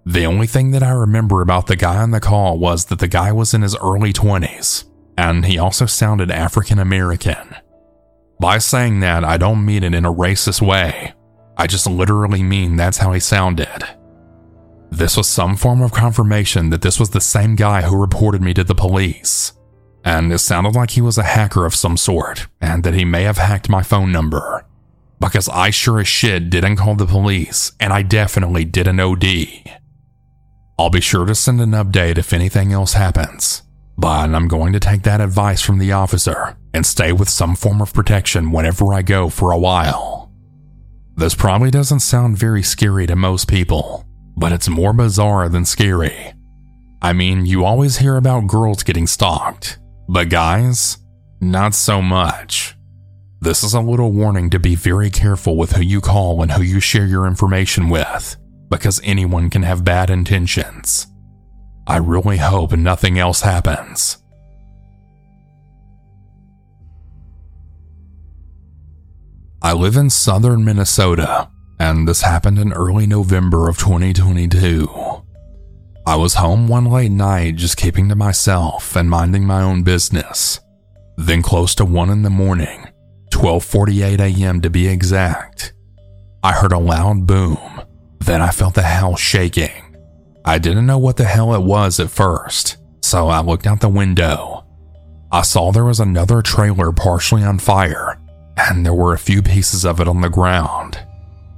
The 0.06 0.26
only 0.26 0.46
thing 0.46 0.70
that 0.72 0.82
I 0.82 0.90
remember 0.90 1.40
about 1.40 1.66
the 1.66 1.76
guy 1.76 1.96
on 1.96 2.10
the 2.10 2.20
call 2.20 2.58
was 2.58 2.86
that 2.86 2.98
the 2.98 3.08
guy 3.08 3.32
was 3.32 3.54
in 3.54 3.62
his 3.62 3.76
early 3.76 4.12
20s, 4.12 4.84
and 5.16 5.46
he 5.46 5.58
also 5.58 5.86
sounded 5.86 6.30
African 6.30 6.78
American. 6.78 7.56
By 8.38 8.58
saying 8.58 9.00
that, 9.00 9.24
I 9.24 9.38
don't 9.38 9.64
mean 9.64 9.82
it 9.82 9.94
in 9.94 10.04
a 10.04 10.12
racist 10.12 10.60
way. 10.60 11.14
I 11.56 11.66
just 11.66 11.86
literally 11.86 12.42
mean 12.42 12.76
that's 12.76 12.98
how 12.98 13.12
he 13.12 13.20
sounded. 13.20 13.84
This 14.90 15.16
was 15.16 15.26
some 15.26 15.56
form 15.56 15.80
of 15.80 15.92
confirmation 15.92 16.68
that 16.70 16.82
this 16.82 17.00
was 17.00 17.10
the 17.10 17.20
same 17.20 17.56
guy 17.56 17.82
who 17.82 17.98
reported 17.98 18.42
me 18.42 18.52
to 18.54 18.64
the 18.64 18.74
police. 18.74 19.52
And 20.04 20.30
it 20.32 20.38
sounded 20.38 20.74
like 20.74 20.90
he 20.90 21.00
was 21.00 21.16
a 21.16 21.22
hacker 21.22 21.64
of 21.64 21.74
some 21.74 21.96
sort, 21.96 22.46
and 22.60 22.84
that 22.84 22.92
he 22.92 23.06
may 23.06 23.22
have 23.22 23.38
hacked 23.38 23.70
my 23.70 23.82
phone 23.82 24.12
number. 24.12 24.66
Because 25.18 25.48
I 25.48 25.70
sure 25.70 26.00
as 26.00 26.08
shit 26.08 26.50
didn't 26.50 26.76
call 26.76 26.94
the 26.94 27.06
police, 27.06 27.72
and 27.80 27.90
I 27.92 28.02
definitely 28.02 28.66
didn't 28.66 29.00
OD. 29.00 29.24
I'll 30.76 30.90
be 30.90 31.00
sure 31.00 31.24
to 31.24 31.36
send 31.36 31.60
an 31.60 31.70
update 31.70 32.18
if 32.18 32.32
anything 32.32 32.72
else 32.72 32.94
happens, 32.94 33.62
but 33.96 34.34
I'm 34.34 34.48
going 34.48 34.72
to 34.72 34.80
take 34.80 35.04
that 35.04 35.20
advice 35.20 35.62
from 35.62 35.78
the 35.78 35.92
officer 35.92 36.56
and 36.72 36.84
stay 36.84 37.12
with 37.12 37.28
some 37.28 37.54
form 37.54 37.80
of 37.80 37.94
protection 37.94 38.50
whenever 38.50 38.92
I 38.92 39.02
go 39.02 39.28
for 39.28 39.52
a 39.52 39.58
while. 39.58 40.32
This 41.14 41.36
probably 41.36 41.70
doesn't 41.70 42.00
sound 42.00 42.38
very 42.38 42.64
scary 42.64 43.06
to 43.06 43.14
most 43.14 43.46
people, 43.46 44.04
but 44.36 44.50
it's 44.50 44.68
more 44.68 44.92
bizarre 44.92 45.48
than 45.48 45.64
scary. 45.64 46.32
I 47.00 47.12
mean, 47.12 47.46
you 47.46 47.64
always 47.64 47.98
hear 47.98 48.16
about 48.16 48.48
girls 48.48 48.82
getting 48.82 49.06
stalked, 49.06 49.78
but 50.08 50.28
guys, 50.28 50.98
not 51.40 51.74
so 51.74 52.02
much. 52.02 52.74
This 53.40 53.62
is 53.62 53.74
a 53.74 53.80
little 53.80 54.10
warning 54.10 54.50
to 54.50 54.58
be 54.58 54.74
very 54.74 55.10
careful 55.10 55.56
with 55.56 55.72
who 55.72 55.82
you 55.82 56.00
call 56.00 56.42
and 56.42 56.50
who 56.50 56.62
you 56.62 56.80
share 56.80 57.06
your 57.06 57.28
information 57.28 57.90
with 57.90 58.36
because 58.68 59.00
anyone 59.04 59.50
can 59.50 59.62
have 59.62 59.84
bad 59.84 60.10
intentions. 60.10 61.06
I 61.86 61.98
really 61.98 62.38
hope 62.38 62.72
nothing 62.72 63.18
else 63.18 63.42
happens. 63.42 64.18
I 69.62 69.72
live 69.72 69.96
in 69.96 70.10
southern 70.10 70.64
Minnesota, 70.64 71.48
and 71.78 72.06
this 72.06 72.22
happened 72.22 72.58
in 72.58 72.72
early 72.72 73.06
November 73.06 73.68
of 73.68 73.78
2022. 73.78 74.88
I 76.06 76.16
was 76.16 76.34
home 76.34 76.68
one 76.68 76.84
late 76.84 77.10
night 77.10 77.56
just 77.56 77.78
keeping 77.78 78.10
to 78.10 78.14
myself 78.14 78.94
and 78.94 79.08
minding 79.08 79.46
my 79.46 79.62
own 79.62 79.82
business. 79.82 80.60
Then 81.16 81.40
close 81.40 81.74
to 81.76 81.84
1 81.84 82.10
in 82.10 82.22
the 82.22 82.30
morning, 82.30 82.88
12:48 83.30 84.20
a.m. 84.20 84.60
to 84.60 84.68
be 84.68 84.86
exact, 84.86 85.72
I 86.42 86.52
heard 86.52 86.72
a 86.72 86.78
loud 86.78 87.26
boom 87.26 87.73
then 88.20 88.40
I 88.40 88.50
felt 88.50 88.74
the 88.74 88.82
house 88.82 89.20
shaking. 89.20 89.96
I 90.44 90.58
didn't 90.58 90.86
know 90.86 90.98
what 90.98 91.16
the 91.16 91.24
hell 91.24 91.54
it 91.54 91.62
was 91.62 92.00
at 92.00 92.10
first, 92.10 92.76
so 93.02 93.28
I 93.28 93.40
looked 93.40 93.66
out 93.66 93.80
the 93.80 93.88
window. 93.88 94.64
I 95.32 95.42
saw 95.42 95.72
there 95.72 95.84
was 95.84 96.00
another 96.00 96.42
trailer 96.42 96.92
partially 96.92 97.42
on 97.42 97.58
fire, 97.58 98.20
and 98.56 98.84
there 98.84 98.94
were 98.94 99.14
a 99.14 99.18
few 99.18 99.42
pieces 99.42 99.84
of 99.84 100.00
it 100.00 100.08
on 100.08 100.20
the 100.20 100.28
ground. 100.28 100.98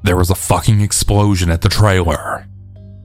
There 0.03 0.17
was 0.17 0.31
a 0.31 0.35
fucking 0.35 0.81
explosion 0.81 1.51
at 1.51 1.63
the 1.63 1.69
trailer. 1.69 2.47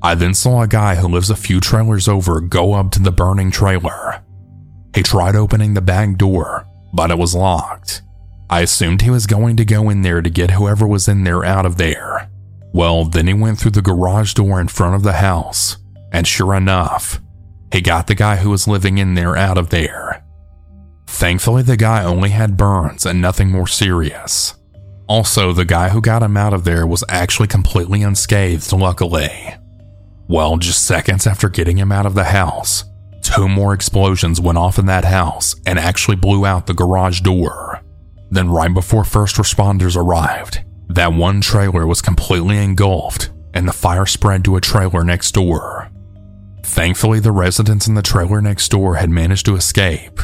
I 0.04 0.16
then 0.16 0.34
saw 0.34 0.62
a 0.62 0.68
guy 0.68 0.96
who 0.96 1.08
lives 1.08 1.30
a 1.30 1.36
few 1.36 1.60
trailers 1.60 2.08
over 2.08 2.42
go 2.42 2.74
up 2.74 2.92
to 2.92 3.00
the 3.00 3.12
burning 3.12 3.52
trailer. 3.52 4.24
He 4.96 5.04
tried 5.04 5.36
opening 5.36 5.74
the 5.74 5.82
back 5.82 6.18
door, 6.18 6.66
but 6.94 7.12
it 7.12 7.18
was 7.18 7.36
locked. 7.36 8.02
I 8.50 8.62
assumed 8.62 9.02
he 9.02 9.10
was 9.10 9.28
going 9.28 9.58
to 9.58 9.66
go 9.66 9.90
in 9.90 10.02
there 10.02 10.22
to 10.22 10.30
get 10.30 10.52
whoever 10.52 10.88
was 10.88 11.08
in 11.08 11.24
there 11.24 11.46
out 11.46 11.66
of 11.66 11.78
there. 11.78 12.30
Well, 12.74 13.06
then 13.06 13.28
he 13.28 13.34
went 13.34 13.60
through 13.60 13.72
the 13.72 13.82
garage 13.82 14.34
door 14.34 14.62
in 14.62 14.68
front 14.68 14.96
of 14.96 15.04
the 15.04 15.14
house, 15.14 15.78
and 16.12 16.26
sure 16.26 16.56
enough, 16.56 17.20
he 17.72 17.82
got 17.82 18.08
the 18.08 18.16
guy 18.16 18.38
who 18.38 18.50
was 18.50 18.68
living 18.68 18.98
in 18.98 19.14
there 19.14 19.36
out 19.36 19.58
of 19.58 19.70
there. 19.70 20.24
Thankfully, 21.08 21.64
the 21.64 21.78
guy 21.78 22.04
only 22.04 22.30
had 22.30 22.58
burns 22.58 23.06
and 23.06 23.22
nothing 23.22 23.50
more 23.50 23.68
serious. 23.68 24.56
Also, 25.08 25.52
the 25.52 25.66
guy 25.66 25.90
who 25.90 26.00
got 26.00 26.24
him 26.24 26.38
out 26.38 26.54
of 26.54 26.64
there 26.64 26.88
was 26.88 27.04
actually 27.10 27.48
completely 27.48 28.02
unscathed, 28.02 28.72
luckily. 28.72 29.56
Well, 30.30 30.56
just 30.56 30.86
seconds 30.86 31.28
after 31.28 31.50
getting 31.50 31.78
him 31.78 31.92
out 31.92 32.06
of 32.06 32.16
the 32.16 32.24
house, 32.24 32.86
two 33.22 33.50
more 33.50 33.74
explosions 33.74 34.40
went 34.40 34.58
off 34.58 34.80
in 34.80 34.86
that 34.86 35.04
house 35.04 35.56
and 35.66 35.78
actually 35.78 36.16
blew 36.16 36.46
out 36.46 36.66
the 36.66 36.74
garage 36.74 37.20
door. 37.20 37.82
Then, 38.30 38.50
right 38.50 38.74
before 38.74 39.04
first 39.04 39.36
responders 39.36 39.98
arrived, 39.98 40.62
that 40.96 41.14
one 41.14 41.42
trailer 41.42 41.88
was 41.88 42.02
completely 42.02 42.58
engulfed 42.58 43.30
and 43.54 43.68
the 43.68 43.74
fire 43.74 44.06
spread 44.06 44.44
to 44.46 44.56
a 44.56 44.62
trailer 44.62 45.04
next 45.04 45.32
door. 45.32 45.90
Thankfully, 46.64 47.20
the 47.20 47.32
residents 47.32 47.88
in 47.88 47.96
the 47.96 48.02
trailer 48.02 48.42
next 48.42 48.70
door 48.70 48.96
had 48.96 49.10
managed 49.10 49.46
to 49.48 49.56
escape. 49.56 50.20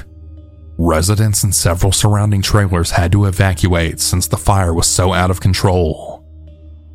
Residents 0.78 1.44
in 1.44 1.52
several 1.52 1.92
surrounding 1.92 2.42
trailers 2.42 2.92
had 2.92 3.12
to 3.12 3.26
evacuate 3.26 4.00
since 4.00 4.28
the 4.28 4.38
fire 4.38 4.74
was 4.74 4.88
so 4.88 5.14
out 5.14 5.32
of 5.32 5.42
control. 5.42 6.24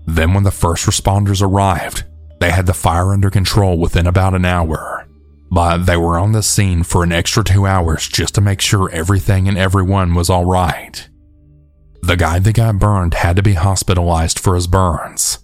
Then, 0.06 0.34
when 0.34 0.44
the 0.44 0.50
first 0.50 0.86
responders 0.86 1.42
arrived, 1.42 2.04
they 2.40 2.50
had 2.50 2.66
the 2.66 2.74
fire 2.74 3.12
under 3.12 3.30
control 3.30 3.78
within 3.78 4.06
about 4.06 4.34
an 4.34 4.44
hour, 4.44 5.06
but 5.50 5.86
they 5.86 5.96
were 5.96 6.18
on 6.18 6.32
the 6.32 6.42
scene 6.42 6.82
for 6.82 7.02
an 7.02 7.12
extra 7.12 7.44
two 7.44 7.66
hours 7.66 8.08
just 8.08 8.34
to 8.36 8.40
make 8.40 8.60
sure 8.60 8.90
everything 8.90 9.48
and 9.48 9.58
everyone 9.58 10.14
was 10.14 10.30
alright. 10.30 11.08
The 12.02 12.16
guy 12.16 12.40
that 12.40 12.54
got 12.54 12.80
burned 12.80 13.14
had 13.14 13.36
to 13.36 13.42
be 13.42 13.54
hospitalized 13.54 14.38
for 14.38 14.56
his 14.56 14.66
burns. 14.66 15.38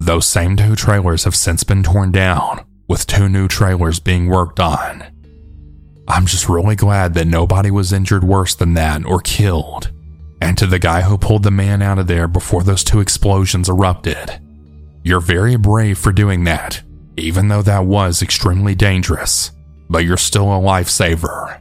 Those 0.00 0.26
same 0.26 0.56
two 0.56 0.74
trailers 0.74 1.24
have 1.24 1.36
since 1.36 1.62
been 1.62 1.84
torn 1.84 2.10
down, 2.10 2.66
with 2.88 3.06
two 3.06 3.28
new 3.28 3.46
trailers 3.48 4.00
being 4.00 4.28
worked 4.28 4.58
on. 4.60 5.04
I'm 6.08 6.26
just 6.26 6.48
really 6.48 6.76
glad 6.76 7.14
that 7.14 7.26
nobody 7.26 7.70
was 7.70 7.92
injured 7.92 8.24
worse 8.24 8.54
than 8.54 8.74
that 8.74 9.04
or 9.04 9.20
killed. 9.20 9.92
And 10.40 10.58
to 10.58 10.66
the 10.66 10.78
guy 10.78 11.02
who 11.02 11.16
pulled 11.16 11.44
the 11.44 11.50
man 11.50 11.82
out 11.82 11.98
of 11.98 12.08
there 12.08 12.28
before 12.28 12.62
those 12.62 12.84
two 12.84 13.00
explosions 13.00 13.68
erupted, 13.68 14.40
you're 15.02 15.20
very 15.20 15.56
brave 15.56 15.98
for 15.98 16.12
doing 16.12 16.44
that, 16.44 16.82
even 17.16 17.48
though 17.48 17.62
that 17.62 17.84
was 17.84 18.22
extremely 18.22 18.74
dangerous, 18.74 19.52
but 19.88 20.04
you're 20.04 20.16
still 20.16 20.52
a 20.52 20.60
lifesaver. 20.60 21.60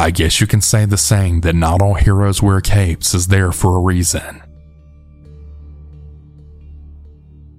I 0.00 0.12
guess 0.12 0.40
you 0.40 0.46
can 0.46 0.60
say 0.60 0.84
the 0.84 0.96
saying 0.96 1.40
that 1.40 1.56
not 1.56 1.82
all 1.82 1.94
heroes 1.94 2.40
wear 2.40 2.60
capes 2.60 3.14
is 3.14 3.26
there 3.26 3.50
for 3.50 3.76
a 3.76 3.80
reason. 3.80 4.40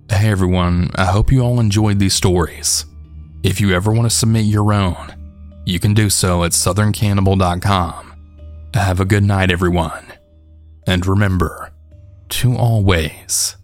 Hey 0.09 0.29
everyone, 0.29 0.89
I 0.95 1.05
hope 1.05 1.33
you 1.33 1.41
all 1.41 1.59
enjoyed 1.59 1.99
these 1.99 2.13
stories. 2.13 2.85
If 3.43 3.59
you 3.59 3.73
ever 3.73 3.91
want 3.91 4.09
to 4.09 4.15
submit 4.15 4.45
your 4.45 4.71
own, 4.71 5.13
you 5.65 5.81
can 5.81 5.93
do 5.93 6.09
so 6.09 6.45
at 6.45 6.53
southerncannibal.com. 6.53 8.15
Have 8.73 9.01
a 9.01 9.05
good 9.05 9.23
night, 9.23 9.51
everyone. 9.51 10.05
And 10.87 11.05
remember 11.05 11.73
to 12.29 12.55
always 12.55 13.57